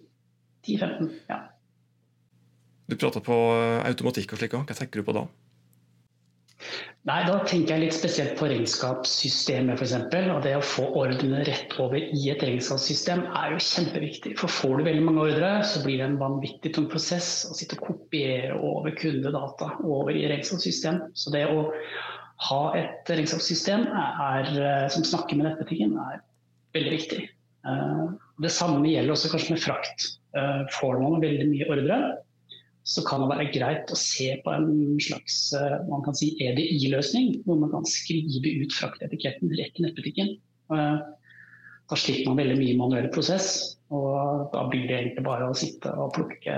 10-15 0.63 1.12
ja. 1.28 1.40
Du 2.90 2.98
prata 3.00 3.22
på 3.24 3.40
eh, 3.56 3.80
automatikk 3.88 4.36
og 4.36 4.42
slik 4.42 4.56
òg. 4.58 4.68
Hva 4.68 4.78
tenker 4.78 5.02
du 5.02 5.08
på 5.08 5.16
da? 5.16 5.28
Nei, 7.04 7.20
Da 7.28 7.36
tenker 7.44 7.74
jeg 7.75 7.84
litt 7.84 7.96
spesielt 7.96 8.38
på 8.40 8.48
regnskapssystemet 8.48 9.75
f.eks. 9.75 9.96
Og 10.32 10.40
det 10.46 10.54
å 10.56 10.63
få 10.63 10.86
ordrene 11.02 11.42
rett 11.48 11.75
over 11.84 12.00
i 12.00 12.22
et 12.32 12.44
regnskapssystem 12.44 13.25
er 13.28 13.52
jo 13.52 13.60
kjempeviktig. 13.66 14.38
For 14.40 14.52
får 14.52 14.80
du 14.80 14.86
veldig 14.88 15.04
mange 15.10 15.25
ordre, 15.25 15.52
så 15.68 15.84
blir 15.84 16.00
det 16.00 16.08
en 16.08 16.20
vanvittig 16.22 16.72
tung 16.78 16.88
prosess 16.92 17.44
å 17.50 17.56
sitte 17.60 17.75
og 17.80 17.90
kopiere 17.90 18.56
over 18.56 18.96
kundedata 19.00 19.74
over 19.84 20.16
i 20.16 20.25
regnskapssystem. 20.32 21.02
Så 21.20 21.36
det 21.36 21.44
å 21.52 21.68
ha 22.48 22.63
et 22.80 23.12
regnskapssystem 23.12 23.84
er, 23.92 24.54
som 24.92 25.04
snakker 25.08 25.40
med 25.40 25.50
nettbutikken, 25.50 25.98
er 26.00 26.24
veldig 26.75 26.98
viktig. 26.98 27.24
Eh, 27.68 28.04
Det 28.44 28.50
samme 28.52 28.88
gjelder 28.90 29.13
også 29.13 29.30
kanskje 29.36 29.54
med 29.54 29.62
frakt. 29.62 30.08
Får 30.80 30.98
man 30.98 31.22
veldig 31.22 31.46
mye 31.52 31.68
ordre, 31.70 31.98
så 32.84 33.04
kan 33.08 33.24
det 33.24 33.30
være 33.32 33.52
greit 33.54 33.92
å 33.92 33.98
se 33.98 34.28
på 34.44 34.52
en 34.52 34.98
slags 35.02 35.38
uh, 35.56 35.80
man 35.88 36.04
kan 36.04 36.16
si 36.20 36.34
EDI-løsning, 36.44 37.44
hvor 37.46 37.60
man 37.62 37.72
kan 37.72 37.88
skrive 37.88 38.56
ut 38.60 38.75
fraktetiketten 38.75 39.54
rett 39.56 39.80
i 39.80 39.86
nettbutikken. 39.86 40.34
Uh, 40.74 41.00
da 41.88 42.00
slipper 42.00 42.32
man 42.32 42.42
veldig 42.42 42.58
mye 42.60 42.80
manuell 42.80 43.10
prosess, 43.13 43.78
og 43.94 44.52
da 44.52 44.66
blir 44.68 44.88
det 44.90 44.98
egentlig 44.98 45.25
bare 45.28 45.48
å 45.48 45.56
sitte 45.58 45.92
og 45.96 46.13
plukke 46.16 46.58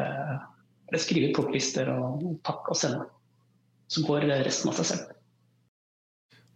eller 0.86 1.01
skrive 1.01 1.29
ut 1.29 1.38
plukklister 1.38 1.89
og 1.94 2.25
pakke 2.46 2.74
og 2.74 2.79
sende. 2.79 3.05
Så 3.89 4.01
går 4.05 4.25
resten 4.46 4.72
av 4.72 4.77
seg 4.79 4.89
selv. 4.94 5.13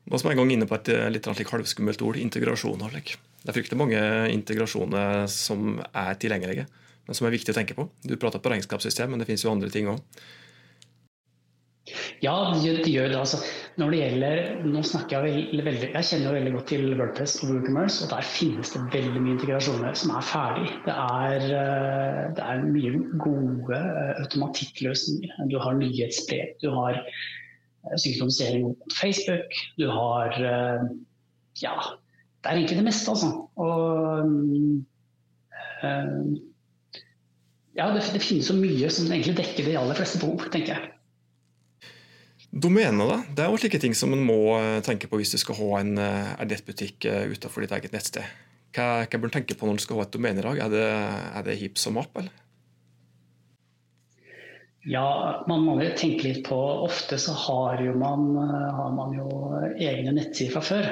Nå 0.10 0.18
som 0.18 0.32
en 0.32 0.40
gang 0.40 0.54
inne 0.54 0.68
på 0.70 0.78
et 0.78 0.90
litt 1.14 1.28
halvskummelt 1.30 2.02
ord, 2.06 2.18
integrasjon. 2.18 2.82
Det 2.94 3.50
er 3.50 3.58
fryktelig 3.58 3.78
mange 3.78 4.02
integrasjoner 4.34 5.26
som 5.34 5.82
er 5.82 6.18
tilgjengelige, 6.22 6.66
som 7.16 7.28
er 7.28 7.36
viktig 7.36 7.54
å 7.54 7.58
tenke 7.58 7.78
på. 7.78 7.88
Du 8.04 8.16
prater 8.20 8.42
på 8.44 8.52
regnskapssystem, 8.54 9.12
men 9.12 9.22
det 9.22 9.30
finnes 9.30 9.46
jo 9.46 9.54
andre 9.54 9.72
ting 9.74 9.90
òg. 9.92 10.02
Ja, 12.22 12.52
det 12.54 12.88
gjør 12.92 13.10
det. 13.10 13.18
altså. 13.18 13.38
Når 13.80 13.94
det 13.94 14.00
gjelder, 14.00 14.40
nå 14.68 14.82
snakker 14.84 15.26
Jeg 15.26 15.46
veldig, 15.48 15.64
veldig, 15.66 15.90
jeg 15.94 16.08
kjenner 16.10 16.28
jo 16.28 16.34
veldig 16.36 16.54
godt 16.56 16.68
til 16.74 16.86
Wordpress 17.00 17.36
og 17.40 17.52
WooCommerce, 17.54 18.04
og 18.04 18.12
der 18.12 18.28
finnes 18.28 18.74
det 18.74 18.82
veldig 18.94 19.22
mye 19.24 19.36
integrasjoner 19.38 19.96
som 20.02 20.14
er 20.18 20.28
ferdig. 20.28 20.74
Det 20.86 20.96
er, 20.96 21.46
eh, 21.62 22.22
det 22.36 22.46
er 22.46 22.66
mye 22.66 22.92
gode 23.24 23.80
eh, 23.80 24.12
automatikkløsninger. 24.26 25.48
Du 25.52 25.58
har 25.64 25.80
nyhetsbrev, 25.80 26.52
du 26.62 26.70
har 26.76 27.00
eh, 27.00 27.96
synkronisering 27.96 28.68
mot 28.68 29.00
Facebook, 29.00 29.62
du 29.80 29.88
har 29.90 30.36
Ja, 31.60 31.76
det 32.40 32.48
er 32.48 32.56
egentlig 32.56 32.78
det 32.78 32.86
meste, 32.86 33.12
altså. 33.12 33.30
Og 33.60 33.80
ja, 37.80 37.90
det, 37.96 38.04
det 38.12 38.20
finnes 38.24 38.50
så 38.50 38.56
mye 38.58 38.90
som 38.92 39.08
egentlig 39.08 39.38
dekker 39.40 39.70
de 39.70 39.78
aller 39.80 39.98
fleste 39.98 40.20
behov, 40.22 40.50
tenker 40.52 40.76
jeg. 40.76 40.90
Domene, 42.50 43.06
da? 43.06 43.20
Det 43.30 43.46
er 43.46 43.52
jo 43.54 43.62
slike 43.62 43.80
ting 43.82 43.94
som 43.96 44.10
man 44.10 44.26
må 44.26 44.40
eh, 44.58 44.82
tenke 44.86 45.08
på 45.10 45.20
hvis 45.20 45.36
du 45.36 45.38
skal 45.38 45.58
ha 45.60 45.82
en, 45.84 45.94
eh, 46.02 46.46
nettbutikk 46.50 47.06
eh, 47.06 47.30
utenfor 47.30 47.62
ditt 47.62 47.76
eget 47.78 47.94
nettsted. 47.94 48.26
Hva, 48.74 49.06
hva 49.06 49.20
bør 49.20 49.30
du 49.30 49.36
tenke 49.38 49.58
på 49.58 49.70
når 49.70 49.78
du 49.78 49.84
skal 49.86 50.00
ha 50.00 50.08
et 50.08 50.16
domene 50.16 50.42
i 50.42 50.46
dag? 50.48 50.62
Er 50.66 50.74
det, 50.74 50.88
er 51.38 51.46
det 51.46 51.60
hipp 51.62 51.78
som 51.82 52.00
app, 52.02 52.18
eller? 52.18 52.34
Ja, 54.90 55.06
man 55.46 55.62
må 55.68 55.76
jo 55.84 55.92
tenke 56.00 56.26
litt 56.26 56.42
på 56.48 56.58
Ofte 56.58 57.20
så 57.22 57.36
har, 57.38 57.82
man, 58.00 58.32
har 58.40 58.94
man 58.96 59.12
jo 59.14 59.28
egne 59.76 60.16
nettsider 60.16 60.56
fra 60.56 60.64
før. 60.66 60.88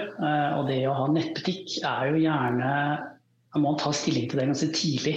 Og 0.60 0.68
det 0.68 0.82
å 0.86 0.98
ha 0.98 1.06
nettbutikk 1.10 1.78
er 1.88 2.12
jo 2.12 2.20
gjerne 2.22 2.74
Man 3.58 3.74
må 3.74 3.78
ta 3.82 3.90
stilling 3.96 4.28
til 4.30 4.40
det 4.40 4.48
ganske 4.52 4.68
tidlig. 4.76 5.16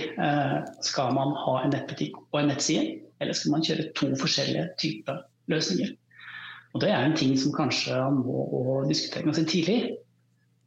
Skal 0.87 1.13
man 1.17 1.35
ha 1.37 1.59
en 1.61 1.75
nettbutikk 1.75 2.17
og 2.31 2.39
en 2.41 2.49
nettside, 2.49 2.97
eller 3.21 3.37
skal 3.37 3.53
man 3.53 3.65
kjøre 3.67 3.91
to 3.99 4.09
forskjellige 4.17 4.71
typer 4.81 5.19
løsninger? 5.53 5.91
Og 6.73 6.81
Det 6.81 6.91
er 6.91 7.05
en 7.05 7.17
ting 7.19 7.35
som 7.39 7.53
kanskje 7.53 7.97
man 7.99 8.23
må 8.25 8.81
diskutere 8.89 9.27
ganske 9.27 9.45
tidlig. 9.51 9.79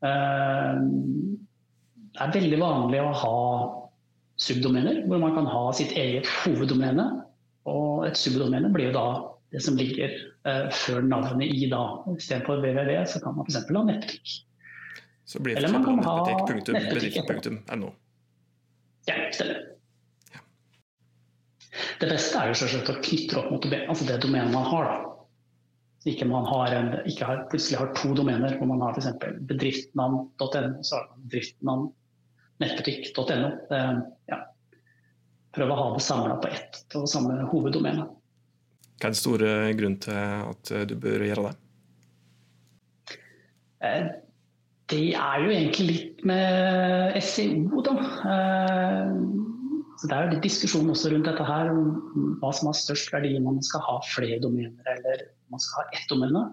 Eh, 0.04 0.82
det 2.14 2.22
er 2.22 2.34
veldig 2.36 2.60
vanlig 2.62 3.02
å 3.02 3.14
ha 3.24 3.38
subdomener, 4.44 5.04
hvor 5.08 5.22
man 5.22 5.36
kan 5.38 5.48
ha 5.50 5.64
sitt 5.76 5.96
eget 5.98 6.30
hoveddomene. 6.44 7.08
Og 7.70 8.06
et 8.08 8.20
subdomene 8.20 8.70
blir 8.74 8.92
jo 8.92 8.98
da 8.98 9.08
det 9.54 9.62
som 9.64 9.78
ligger 9.78 10.12
uh, 10.48 10.68
før 10.74 11.06
navnet 11.06 11.54
i 11.54 11.70
da. 11.72 11.84
Istedenfor 12.18 12.62
www 12.62 12.94
så 13.10 13.22
kan 13.24 13.38
man 13.38 13.48
f.eks. 13.48 13.62
ha 13.70 13.84
nettbutikk. 13.88 14.34
Så 15.26 15.40
blir 15.40 15.56
det 15.56 15.72
nettbutikk.bedrift.no. 15.72 17.94
Ja, 19.06 19.32
stemmer. 19.32 19.68
Ja. 20.34 20.40
Det 22.00 22.10
beste 22.12 22.40
er 22.40 22.48
jo 22.52 22.56
selvsagt 22.60 22.90
å 22.92 22.94
knytte 23.04 23.40
opp 23.40 23.52
mot 23.52 23.66
altså 23.74 24.06
det 24.08 24.18
domenet 24.24 24.54
man 24.54 24.66
har. 24.68 24.84
da. 24.90 24.96
Så 26.04 26.10
ikke 26.12 26.28
man 26.28 26.46
har 26.50 26.68
en, 26.76 26.90
ikke 27.08 27.26
har, 27.28 27.46
plutselig 27.52 27.80
har 27.80 27.94
to 27.96 28.14
domener 28.18 28.58
hvor 28.60 28.68
man 28.68 28.82
har 28.84 28.92
f.eks. 28.98 29.08
bedriftnavn.no, 29.48 30.84
så 30.84 30.96
har 30.98 31.06
man 31.14 31.22
bedriftsnavn 31.24 31.84
nettbutikk.no. 32.64 33.50
Ja. 34.28 34.38
Prøve 35.54 35.72
å 35.72 35.80
ha 35.80 35.88
det 35.96 36.04
samla 36.04 36.36
på 36.44 36.48
ett 36.52 36.96
og 37.00 37.08
samme 37.10 37.34
hoveddomene. 37.52 38.04
Hva 39.00 39.06
er 39.08 39.12
den 39.14 39.20
store 39.20 39.50
grunnen 39.78 40.00
til 40.04 40.14
at 40.50 40.64
du 40.90 40.96
bør 41.00 41.20
gjøre 41.28 41.44
det? 41.48 41.56
Eh, 43.84 44.06
det 44.92 45.14
er 45.16 45.44
jo 45.44 45.52
egentlig 45.54 45.86
litt 45.88 46.26
med 46.28 47.20
SEO, 47.24 47.84
da. 47.86 47.94
Eh, 48.34 49.14
så 50.00 50.10
Det 50.10 50.16
er 50.16 50.26
jo 50.26 50.34
litt 50.34 50.48
diskusjon 50.48 50.90
også 50.92 51.14
rundt 51.14 51.30
dette 51.30 51.46
her, 51.48 51.70
om 51.72 52.36
hva 52.42 52.52
som 52.56 52.68
har 52.68 52.76
størst 52.76 53.14
verdi 53.14 53.36
om 53.38 53.48
man 53.52 53.64
skal 53.64 53.86
ha 53.86 54.00
flere 54.10 54.42
domener 54.44 54.90
eller 54.98 55.28
om 55.46 55.56
man 55.56 55.64
skal 55.64 55.84
ha 55.84 55.96
ett 55.96 56.10
domene. 56.12 56.44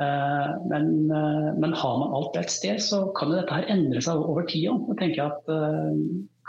Eh, 0.00 0.52
men, 0.70 1.10
eh, 1.10 1.48
men, 1.56 1.74
har 1.74 1.98
man 1.98 2.14
alt 2.14 2.38
et 2.38 2.52
sted, 2.52 2.78
så 2.78 3.08
kan 3.18 3.32
jo 3.32 3.40
dette 3.40 3.56
her 3.56 3.72
endre 3.72 4.04
seg 4.04 4.22
over 4.22 4.46
tid. 4.46 4.68
Jeg 4.70 5.00
tenker 5.00 5.32
at 5.32 5.56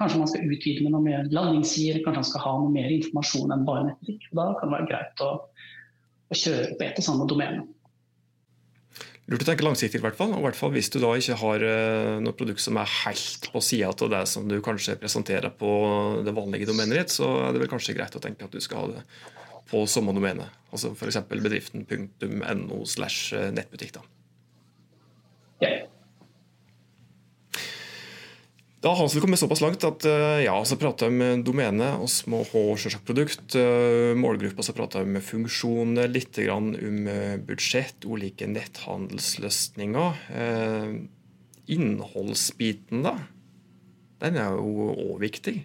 Kanskje 0.01 0.17
man 0.17 0.29
skal 0.31 0.47
utvide 0.49 0.81
med 0.81 0.95
noe 0.95 1.03
mer 1.05 1.27
landingssider, 1.29 1.99
kanskje 2.01 2.21
man 2.23 2.25
skal 2.25 2.41
ha 2.41 2.51
noe 2.57 2.71
mer 2.73 2.87
informasjon 2.89 3.51
enn 3.53 3.65
bare 3.67 3.83
nettbutikk. 3.85 4.23
Da 4.33 4.47
kan 4.57 4.71
det 4.71 4.77
være 4.79 4.87
greit 4.89 5.21
å, 5.21 5.27
å 6.31 6.37
kjøre 6.41 6.71
på 6.79 6.85
ett 6.87 6.97
og 6.97 7.05
samme 7.05 7.27
domene. 7.29 7.67
Lurt 9.31 9.45
å 9.45 9.47
tenke 9.47 9.63
langsiktig, 9.63 10.01
i 10.01 10.03
hvert 10.03 10.17
fall. 10.19 10.33
Og 10.35 10.41
i 10.41 10.45
hvert 10.49 10.59
fall 10.59 10.73
hvis 10.75 10.89
du 10.91 10.97
da 10.99 11.13
ikke 11.15 11.37
har 11.39 11.63
noe 12.19 12.35
produkt 12.35 12.59
som 12.59 12.75
er 12.81 12.95
helt 13.05 13.45
på 13.53 13.61
sida 13.63 13.93
av 13.93 14.09
det 14.11 14.25
som 14.27 14.49
du 14.49 14.57
kanskje 14.63 14.97
presenterer 14.99 15.53
på 15.55 15.69
det 16.27 16.33
vanlige 16.35 16.67
domenet 16.67 16.99
ditt, 16.99 17.13
så 17.15 17.29
er 17.45 17.55
det 17.55 17.63
vel 17.63 17.71
kanskje 17.71 17.95
greit 17.95 18.17
å 18.17 18.23
tenke 18.23 18.43
at 18.43 18.51
du 18.51 18.59
skal 18.63 18.83
ha 18.83 18.97
det 18.97 19.05
på 19.71 19.85
samme 19.87 20.11
domene. 20.15 20.49
Altså 20.71 20.91
f.eks. 20.91 21.21
bedriften.no 21.31 22.81
slash 22.83 23.31
eh, 23.37 23.47
nettbutikk. 23.55 23.95
Da. 23.95 24.03
Ja. 25.63 25.71
Da 28.81 28.95
har 28.97 29.09
vi 29.13 29.21
kommet 29.21 29.37
såpass 29.37 29.61
langt 29.61 29.83
at 29.85 30.05
eh, 30.09 30.39
ja, 30.47 30.55
så 30.65 30.77
prater 30.81 31.05
jeg 31.05 31.13
om 31.13 31.43
domene, 31.45 31.91
og 32.01 32.09
må 32.33 32.41
ha 32.49 32.63
selvsagt 32.81 33.05
produkt, 33.05 33.53
eh, 33.59 34.17
målgruppa, 34.17 34.65
så 34.65 34.73
prater 34.73 35.03
jeg 35.03 35.11
om 35.11 35.19
funksjoner, 35.21 36.09
litt 36.09 36.39
om 36.49 36.71
budsjett, 37.45 38.07
ulike 38.09 38.49
netthandelsløsninger. 38.49 40.17
Innholdsbiten, 41.71 43.05
da, 43.05 43.13
den 44.25 44.41
er 44.41 44.57
jo 44.57 44.89
òg 44.95 45.21
viktig. 45.21 45.59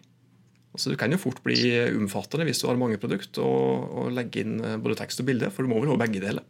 Altså, 0.77 0.93
du 0.93 0.99
kan 1.01 1.13
jo 1.13 1.21
fort 1.21 1.41
bli 1.41 1.57
omfattende 1.97 2.45
hvis 2.45 2.61
du 2.61 2.67
har 2.69 2.77
mange 2.77 2.99
produkter 3.01 3.41
og, 3.41 3.87
og 3.97 4.13
legge 4.13 4.43
inn 4.45 4.59
eh, 4.61 4.77
både 4.77 4.99
tekst 5.01 5.23
og 5.23 5.31
bilde, 5.31 5.49
for 5.49 5.65
du 5.65 5.73
må 5.73 5.81
vel 5.81 5.95
ha 5.95 6.01
begge 6.03 6.21
deler? 6.21 6.45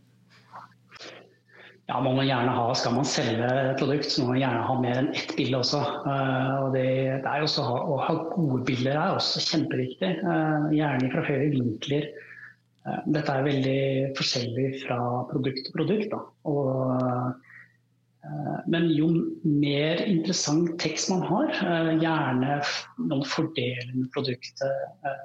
Ja, 1.87 2.01
man 2.03 2.17
må 2.19 2.25
gjerne 2.27 2.51
ha, 2.51 2.67
Skal 2.75 2.97
man 2.97 3.07
selge 3.07 3.47
et 3.47 3.79
produkt, 3.79 4.09
så 4.11 4.25
må 4.25 4.33
man 4.33 4.41
gjerne 4.41 4.63
ha 4.67 4.77
mer 4.83 5.01
enn 5.05 5.13
ett 5.15 5.35
bilde 5.39 5.61
også. 5.63 5.83
Uh, 6.03 6.55
og 6.65 6.75
det, 6.75 6.87
det 7.23 7.33
er 7.33 7.47
også, 7.47 7.63
Å 7.63 7.99
ha 8.03 8.17
gode 8.33 8.63
bilder 8.67 8.99
er 8.99 9.15
også 9.15 9.45
kjempeviktig. 9.45 10.13
Uh, 10.27 10.67
gjerne 10.75 11.13
fra 11.15 11.27
flere 11.29 11.51
vinkler. 11.55 12.09
Uh, 12.87 12.99
dette 13.15 13.31
er 13.39 13.47
veldig 13.47 13.81
forskjellig 14.19 14.71
fra 14.83 14.99
produkt 15.31 15.63
til 15.69 15.79
produkt. 15.79 16.19
Og 16.51 17.37
Eh, 18.27 18.59
men 18.73 18.89
jo 18.95 19.09
mer 19.45 20.03
interessant 20.07 20.75
tekst 20.83 21.11
man 21.13 21.23
har, 21.29 21.53
eh, 21.53 21.93
gjerne 22.03 22.59
noen 23.05 23.25
fordeler 23.29 23.93
med 23.95 24.13
produktet 24.15 24.63
eh, 25.07 25.25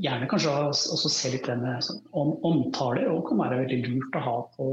Gjerne 0.00 0.26
kanskje 0.26 0.50
også 0.50 1.10
se 1.12 1.30
litt 1.34 1.44
sånn, 1.46 1.98
om, 2.16 2.30
omtaler 2.48 3.04
og 3.12 3.26
kan 3.28 3.42
være 3.42 3.58
veldig 3.60 3.76
lurt 3.84 4.16
å 4.16 4.22
ha 4.24 4.36
på, 4.56 4.68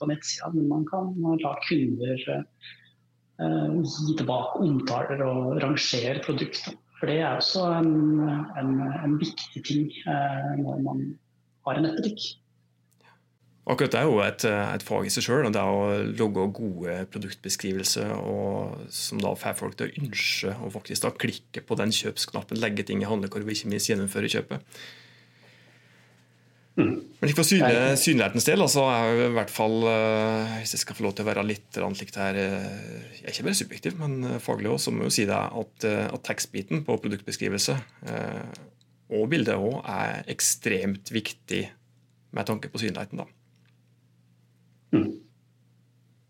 på 0.00 0.10
nettsida. 0.10 0.50
Men 0.56 0.68
man 0.72 0.84
kan 0.88 1.12
la 1.44 1.54
kunder 1.68 2.26
uh, 2.32 3.78
gi 3.78 4.18
tilbake 4.18 4.64
omtaler 4.66 5.24
og 5.26 5.60
rangere 5.62 6.18
produktet. 6.24 6.76
For 7.00 7.08
det 7.08 7.20
er 7.22 7.38
også 7.38 7.64
en, 7.78 7.94
en, 8.60 8.76
en 9.04 9.16
viktig 9.20 9.64
ting 9.64 9.88
uh, 10.04 10.52
når 10.60 10.84
man 10.84 11.04
har 11.68 11.80
en 11.80 11.88
nettbutikk. 11.88 12.30
Akkurat 13.70 13.92
det 13.92 13.98
er 14.00 14.08
jo 14.08 14.20
et, 14.24 14.44
et 14.48 14.82
fag 14.82 15.06
i 15.06 15.10
seg 15.12 15.24
sjøl. 15.26 15.48
Det 15.52 15.62
å 15.62 15.82
logge 16.18 16.46
gode 16.56 16.96
produktbeskrivelser 17.12 18.14
og, 18.16 18.80
som 18.94 19.20
da 19.22 19.34
får 19.38 19.58
folk 19.60 19.76
til 19.78 19.90
å 19.90 20.06
ønske 20.06 20.54
å 20.56 20.72
faktisk 20.74 21.04
da 21.04 21.12
klikke 21.14 21.62
på 21.68 21.76
den 21.78 21.92
kjøpsknappen, 21.94 22.58
legge 22.62 22.86
ting 22.88 23.04
i 23.04 23.08
handlekorg 23.08 23.46
og 23.46 23.54
ikke 23.54 23.70
minst 23.70 23.92
gjennomføre 23.92 24.32
kjøpet. 24.32 24.80
Men 27.20 27.32
for 27.36 27.44
synlig, 27.44 27.76
synlighetens 28.00 28.46
del 28.48 28.64
altså, 28.64 28.86
er 28.88 29.22
i 29.26 29.30
hvert 29.36 29.52
fall, 29.52 29.76
uh, 29.84 30.54
hvis 30.60 30.74
jeg 30.76 30.82
skal 30.82 30.96
få 30.96 31.04
lov 31.04 31.14
til 31.16 31.26
å 31.26 31.28
være 31.28 31.44
litt 31.44 31.76
likt 32.00 32.16
her 32.16 32.38
uh, 32.38 32.68
Jeg 33.18 33.26
er 33.26 33.34
ikke 33.34 33.46
bare 33.50 33.60
subjektiv, 33.60 33.98
men 34.00 34.40
faglig 34.40 34.40
faglig 34.40 34.72
også, 34.72 34.94
må 34.94 35.04
jeg 35.04 35.12
jo 35.12 35.16
si 35.18 35.26
det 35.28 35.36
at, 35.36 35.88
at 36.06 36.24
tekstbiten 36.30 36.84
på 36.86 36.96
produktbeskrivelse 37.02 37.76
og 39.10 39.26
bildet 39.32 39.58
òg 39.58 39.80
er 39.90 40.20
ekstremt 40.30 41.10
viktig 41.10 41.64
med 42.30 42.46
tanke 42.46 42.70
på 42.70 42.78
synligheten. 42.78 43.18
da. 43.18 43.26
Mm. 44.94 45.10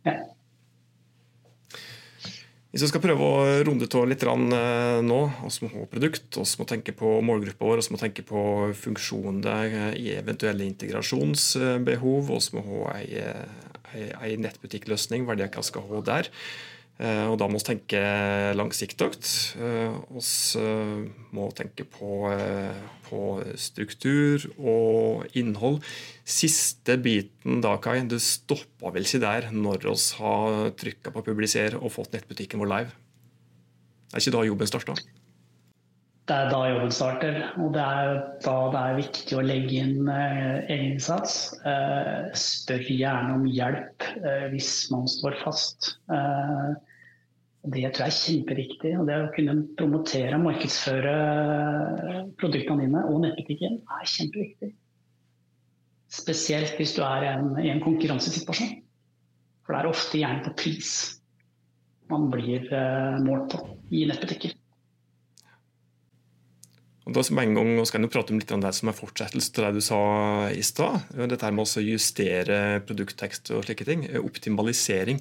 Ja. 0.06 0.14
Hvis 2.70 2.84
vi 2.84 2.88
skal 2.92 3.02
prøve 3.02 3.26
å 3.26 3.38
runde 3.66 3.88
tå 3.90 4.04
litt 4.06 4.22
nå, 4.22 5.20
oss 5.42 5.58
må 5.64 5.88
produkt, 5.90 6.36
oss 6.38 6.54
må 6.60 6.66
tenke 6.70 6.94
på 6.94 7.16
målgruppa 7.26 7.66
vår, 7.66 7.82
oss 7.82 7.90
må 7.90 7.98
tenke 7.98 8.22
på 8.22 8.70
funksjonen 8.78 9.40
der 9.42 9.96
i 9.98 10.12
eventuelle 10.14 10.68
integrasjonsbehov, 10.68 12.30
oss 12.30 12.52
må 12.54 12.62
ha 12.68 13.00
ei 13.02 14.36
nettbutikkløsning, 14.38 15.26
hva 15.26 15.34
det 15.34 15.50
skal 15.66 15.88
ha 15.90 16.02
der. 16.12 16.30
Eh, 17.00 17.26
og 17.30 17.38
da 17.40 17.46
må 17.48 17.56
vi 17.56 17.64
tenke 17.64 18.00
langsiktig. 18.58 19.08
Eh, 19.56 19.94
vi 20.12 20.24
eh, 20.60 20.96
må 21.32 21.46
tenke 21.56 21.86
på, 21.88 22.28
på, 23.06 23.20
struktur 23.56 24.44
og 24.58 25.38
innhold. 25.38 25.80
Siste 26.28 26.98
biten 27.00 27.62
da, 27.64 27.78
Kai, 27.80 28.02
det 28.08 28.20
stoppa 28.24 28.92
vel 28.92 29.08
ikke 29.08 29.22
der 29.22 29.48
når 29.54 29.86
vi 29.86 29.94
har 30.20 30.74
trykka 30.82 31.14
på 31.14 31.24
'publiser' 31.24 31.78
og 31.80 31.94
fått 31.94 32.12
nettbutikken 32.12 32.60
vår 32.60 32.70
live? 32.74 32.92
Er 34.12 34.20
ikke 34.20 34.36
da 34.36 34.44
jobben 34.44 34.68
starta? 34.68 34.98
Det 36.28 36.36
er 36.36 36.50
da 36.52 36.60
jobben 36.68 36.92
starter, 36.94 37.38
og 37.58 37.72
det 37.74 37.82
er 37.82 38.10
da 38.44 38.56
det 38.70 38.80
er 38.80 39.00
viktig 39.00 39.38
å 39.38 39.42
legge 39.42 39.80
inn 39.82 40.06
uh, 40.06 40.60
egeninnsats. 40.70 41.56
Spør 42.38 42.84
gjerne 42.86 43.34
om 43.40 43.48
hjelp 43.50 44.06
hvis 44.52 44.70
man 44.92 45.08
står 45.10 45.40
fast. 45.42 45.96
Uh, 46.06 46.76
det 47.60 47.90
tror 47.92 48.06
jeg 48.06 48.12
er 48.12 48.18
kjempeviktig. 48.18 48.92
og 48.98 49.08
Det 49.08 49.16
å 49.20 49.32
kunne 49.34 49.56
promotere 49.76 50.36
og 50.38 50.46
markedsføre 50.46 51.14
produktene 52.40 52.86
dine 52.86 53.02
og 53.10 53.20
nettbutikken 53.24 53.80
er 53.84 54.12
kjempeviktig. 54.14 54.70
Spesielt 56.10 56.78
hvis 56.80 56.96
du 56.96 57.02
er 57.06 57.28
en, 57.34 57.52
i 57.60 57.68
en 57.70 57.82
konkurransesituasjon. 57.84 58.78
For 59.66 59.76
det 59.76 59.82
er 59.82 59.90
ofte 59.90 60.22
gjerne 60.22 60.46
på 60.48 60.56
pris 60.64 60.94
man 62.10 62.26
blir 62.32 62.64
uh, 62.74 63.20
målt 63.22 63.52
på 63.52 63.60
i 63.94 64.02
nettbutikker. 64.08 64.56
Og 67.06 67.14
da 67.16 67.22
en 67.42 67.54
gang 67.56 67.70
skal 67.88 68.04
jeg 68.04 68.12
prate 68.12 68.34
om 68.34 68.38
litt 68.38 68.52
om 68.54 68.62
det 68.62 68.70
som 68.76 68.90
er 68.90 68.94
fortsettelse 68.94 69.54
til 69.54 69.64
det 69.66 69.70
du 69.78 69.82
sa 69.82 70.00
i 70.54 70.62
stad. 70.62 71.08
Dette 71.10 71.48
med 71.54 71.66
å 71.66 71.82
justere 71.82 72.58
produkttekst 72.86 73.50
og 73.56 73.64
slike 73.66 73.86
ting. 73.88 74.04
Optimalisering 74.20 75.18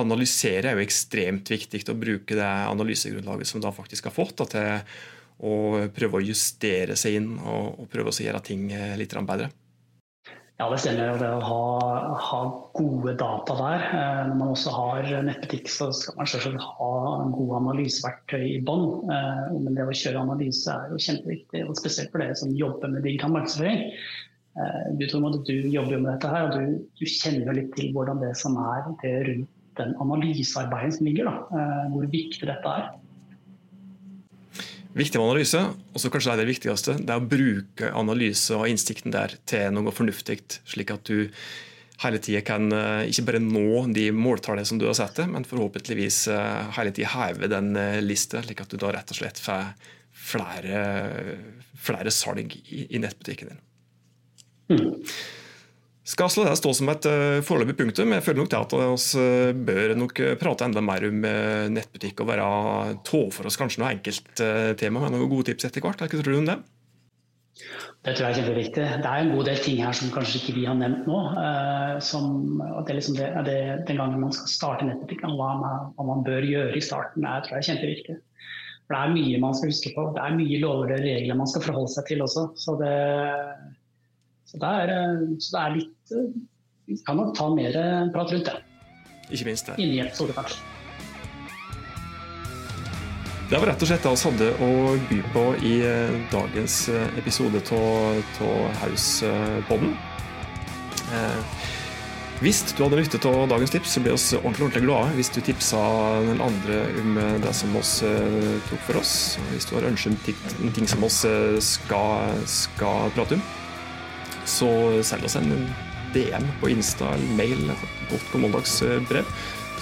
analysere 0.00 0.70
er 0.70 0.78
jo 0.78 0.84
ekstremt 0.84 1.50
viktig. 1.52 1.82
Å 1.90 1.98
bruke 1.98 2.38
det 2.38 2.48
analysegrunnlaget 2.70 3.50
som 3.50 3.62
da 3.64 3.72
faktisk 3.74 4.10
har 4.10 4.16
fått, 4.16 4.36
da, 4.40 4.48
til 4.52 5.46
å 5.46 5.86
prøve 5.92 6.18
å 6.18 6.24
justere 6.24 6.96
seg 6.96 7.20
inn 7.20 7.30
og, 7.36 7.76
og 7.82 7.88
prøve 7.92 8.12
å 8.12 8.24
gjøre 8.24 8.42
ting 8.44 8.68
eh, 8.72 8.96
litt 8.98 9.16
bedre. 9.16 9.50
Ja, 10.56 10.70
det 10.72 10.78
stemmer. 10.80 11.10
jo 11.10 11.16
det 11.20 11.28
å 11.36 11.40
ha, 11.44 11.64
ha, 12.24 12.38
gode 12.76 13.12
data 13.20 13.56
der. 13.58 13.82
Eh, 13.90 14.20
når 14.30 14.38
man 14.40 14.52
også 14.54 14.72
har 14.72 15.10
nettbutikk, 15.26 15.68
så 15.68 15.90
skal 15.92 16.16
man 16.16 16.30
selvsagt 16.32 16.64
ha 16.64 16.92
gode 17.34 17.58
analyseverktøy 17.60 18.46
i 18.54 18.62
bånn. 18.64 18.86
Eh, 19.12 19.42
men 19.58 19.76
det 19.76 19.84
å 19.84 19.96
kjøre 19.96 20.24
analyse 20.24 20.72
er 20.72 20.94
jo 20.94 21.02
kjempeviktig, 21.08 21.66
og 21.66 21.76
spesielt 21.76 22.14
for 22.14 22.24
dere 22.24 22.38
som 22.40 22.56
jobber 22.56 22.94
med 22.94 23.04
digital 23.04 23.36
markedsføring. 23.36 23.84
Du, 24.96 25.02
Tormod, 25.04 25.34
du 25.44 25.66
jobber 25.68 25.98
jo 25.98 25.98
med 26.00 26.14
dette 26.14 26.30
her, 26.32 26.46
og 26.46 26.54
du, 26.56 26.78
du 26.96 27.02
kjenner 27.04 27.52
litt 27.58 27.74
til 27.76 27.90
hvordan 27.92 28.22
det 28.22 28.30
som 28.40 28.54
er 28.56 28.86
det 29.02 29.10
rundt 29.26 29.55
den 29.78 29.94
analysearbeidet 30.02 30.98
som 30.98 31.08
ligger. 31.08 31.28
Da, 31.28 31.60
eh, 31.60 31.84
hvor 31.92 32.08
viktig 32.12 32.48
dette 32.48 32.72
er. 32.72 32.88
Viktig 34.96 35.20
med 35.20 35.28
analyse, 35.28 35.60
og 35.92 36.00
så 36.00 36.08
kanskje 36.08 36.32
det 36.32 36.34
er 36.34 36.42
det 36.42 36.52
viktigste, 36.54 36.96
det 37.04 37.12
er 37.12 37.20
å 37.20 37.28
bruke 37.28 37.92
analyse 37.92 38.56
og 38.56 38.64
innsikten 38.70 39.12
der 39.12 39.34
til 39.44 39.74
noe 39.76 39.92
fornuftig, 39.92 40.38
slik 40.64 40.94
at 40.94 41.04
du 41.04 41.28
hele 42.00 42.20
tida 42.20 42.40
kan 42.44 42.72
eh, 42.72 43.10
ikke 43.10 43.26
bare 43.28 43.42
nå 43.44 43.84
de 43.92 44.08
måltallene 44.12 44.68
som 44.68 44.80
du 44.80 44.86
har 44.88 44.96
satt 44.96 45.20
men 45.28 45.44
forhåpentligvis 45.48 46.26
eh, 46.32 46.72
hele 46.78 46.96
tida 46.96 47.12
heve 47.12 47.52
den 47.52 47.76
lista, 48.04 48.40
slik 48.44 48.64
at 48.64 48.72
du 48.72 48.80
da 48.80 48.94
rett 48.96 49.12
og 49.12 49.20
slett 49.20 49.40
får 49.40 49.74
flere, 50.16 50.80
flere 51.76 52.12
salg 52.12 52.56
i, 52.56 52.86
i 52.88 53.00
nettbutikken 53.02 53.52
din. 53.52 53.64
Mm 54.72 55.02
skal 56.06 56.30
la 56.38 56.52
det 56.52 56.60
stå 56.60 56.72
som 56.78 56.90
et 56.92 57.08
uh, 57.10 57.40
foreløpig 57.46 57.76
punktum. 57.80 58.14
Jeg 58.14 58.22
føler 58.22 58.44
nok 58.44 58.52
til 58.52 58.62
at 58.62 58.74
vi 58.76 59.18
uh, 59.18 59.64
bør 59.68 59.94
nok 59.98 60.20
eh, 60.22 60.36
prate 60.38 60.68
enda 60.68 60.82
mer 60.84 61.08
om 61.08 61.26
nettbutikk 61.74 62.22
og 62.22 62.30
være 62.30 62.46
tå 63.06 63.26
for 63.34 63.48
oss 63.48 63.58
kanskje 63.58 63.82
noe 63.82 63.90
enkelttema 63.96 65.02
med 65.02 65.16
noen 65.16 65.30
gode 65.32 65.50
tips 65.50 65.66
etter 65.68 65.82
hvert. 65.82 66.02
Hva 66.02 66.10
tror 66.10 66.30
du 66.30 66.38
om 66.38 66.50
det? 66.50 66.58
Det 68.06 68.14
tror 68.14 68.28
jeg 68.28 68.36
er 68.36 68.38
kjempeviktig. 68.38 68.84
Det 69.02 69.10
er 69.10 69.24
en 69.24 69.32
god 69.34 69.48
del 69.48 69.58
ting 69.64 69.80
her 69.82 69.96
som 69.98 70.12
kanskje 70.14 70.38
ikke 70.38 70.54
vi 70.60 70.66
har 70.68 70.76
nevnt 70.78 71.08
nå. 71.10 71.22
Som, 72.04 72.60
det 72.60 72.92
er 72.92 72.98
liksom 73.00 73.16
det, 73.18 73.30
det, 73.48 73.56
den 73.88 73.98
gangen 73.98 74.22
man 74.22 74.34
skal 74.36 74.52
starte 74.52 74.86
nettbutikk, 74.86 75.24
hva 75.26 75.56
hva 75.58 76.06
man 76.06 76.22
bør 76.26 76.46
gjøre 76.46 76.76
i 76.78 76.84
starten, 76.84 77.26
det 77.26 77.48
tror 77.48 77.56
jeg 77.56 77.64
er 77.64 77.68
kjempeviktig. 77.72 78.18
For 78.86 78.94
Det 78.94 79.00
er 79.00 79.16
mye 79.16 79.40
man 79.42 79.56
skal 79.58 79.72
huske 79.72 79.90
på. 79.96 80.06
Det 80.14 80.22
er 80.22 80.38
mye 80.38 80.60
lover 80.62 80.94
og 80.94 81.02
regler 81.02 81.40
man 81.40 81.50
skal 81.50 81.64
forholde 81.66 81.90
seg 81.96 82.06
til 82.12 82.22
også. 82.22 82.46
Så 82.62 82.76
det, 82.78 82.94
så 84.46 84.62
det 84.62 84.72
er, 84.84 84.94
så 85.42 85.56
det 85.56 85.64
er 85.64 85.76
litt 85.80 86.16
vi 86.86 86.96
kan 87.02 87.18
nok 87.18 87.34
ta 87.34 87.50
mer 87.50 87.74
prat 88.14 88.30
rundt 88.32 88.46
det. 88.46 88.56
Ikke 89.34 89.48
minst 89.48 89.66
det. 89.66 89.78
Inni 89.82 89.98
episode, 90.04 90.34
kanskje. 90.36 90.62
Det 93.46 93.60
var 93.62 93.68
rett 93.70 93.82
og 93.82 93.86
slett 93.86 94.02
det 94.02 94.10
vi 94.10 94.26
hadde 94.26 94.46
å 94.66 94.68
by 95.06 95.16
på 95.30 95.42
i 95.62 95.74
eh, 95.86 96.14
dagens 96.32 96.80
eh, 96.90 97.18
episode 97.20 97.60
av 97.76 98.72
Hauspodden. 98.80 99.92
Eh, 101.14 101.60
hvis 102.42 102.64
du 102.72 102.82
hadde 102.82 102.98
lyttet 102.98 103.22
til 103.22 103.46
dagens 103.48 103.70
tips, 103.70 103.94
så 103.94 104.02
blir 104.02 104.16
vi 104.16 104.40
ordentlig, 104.40 104.66
ordentlig 104.66 104.82
glade 104.88 105.14
hvis 105.14 105.30
du 105.30 105.38
tipsa 105.46 105.78
den 106.26 106.42
andre 106.42 106.80
om 107.00 107.20
det 107.44 107.54
som 107.54 107.70
vi 107.78 107.84
tok 108.66 108.82
for 108.88 109.00
oss. 109.00 109.14
Hvis 109.52 109.70
du 109.70 109.76
har 109.78 109.86
ønsket 109.92 110.58
en 110.58 110.74
ting 110.74 110.90
som 110.90 111.06
vi 111.06 111.12
skal, 111.64 112.34
skal 112.50 113.14
prate 113.14 113.38
om, 113.38 113.46
så 114.46 114.70
send 115.06 115.26
oss 115.26 115.36
en 115.40 115.52
DM 116.14 116.46
på 116.60 116.70
Insta 116.72 117.12
eller 117.14 117.36
mail, 117.38 117.70
godt 118.10 118.34
mandagsbrev, 118.40 119.28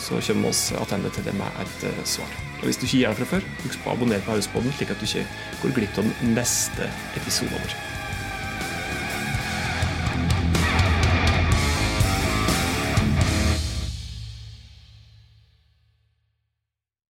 så 0.01 0.21
kommer 0.27 0.49
vi 0.49 0.51
oss 0.51 0.67
tilbake 0.73 1.15
til 1.15 1.29
det 1.29 1.35
med 1.39 1.63
et 1.63 1.89
eh, 1.91 2.05
svar. 2.05 2.39
Og 2.61 2.69
Hvis 2.69 2.81
du 2.81 2.87
ikke 2.87 3.03
gjør 3.03 3.15
det 3.15 3.19
fra 3.23 3.33
før, 3.37 3.51
husk 3.65 3.83
på 3.85 3.91
å 3.91 3.97
abonnere 3.99 4.25
på 4.25 4.35
Hausboden, 4.35 4.73
slik 4.75 4.95
at 4.95 5.01
du 5.01 5.07
ikke 5.07 5.27
går 5.63 5.77
glipp 5.79 5.99
av 6.01 6.09
den 6.09 6.35
neste 6.39 6.89
episoden 7.21 7.61
vår. 7.61 7.94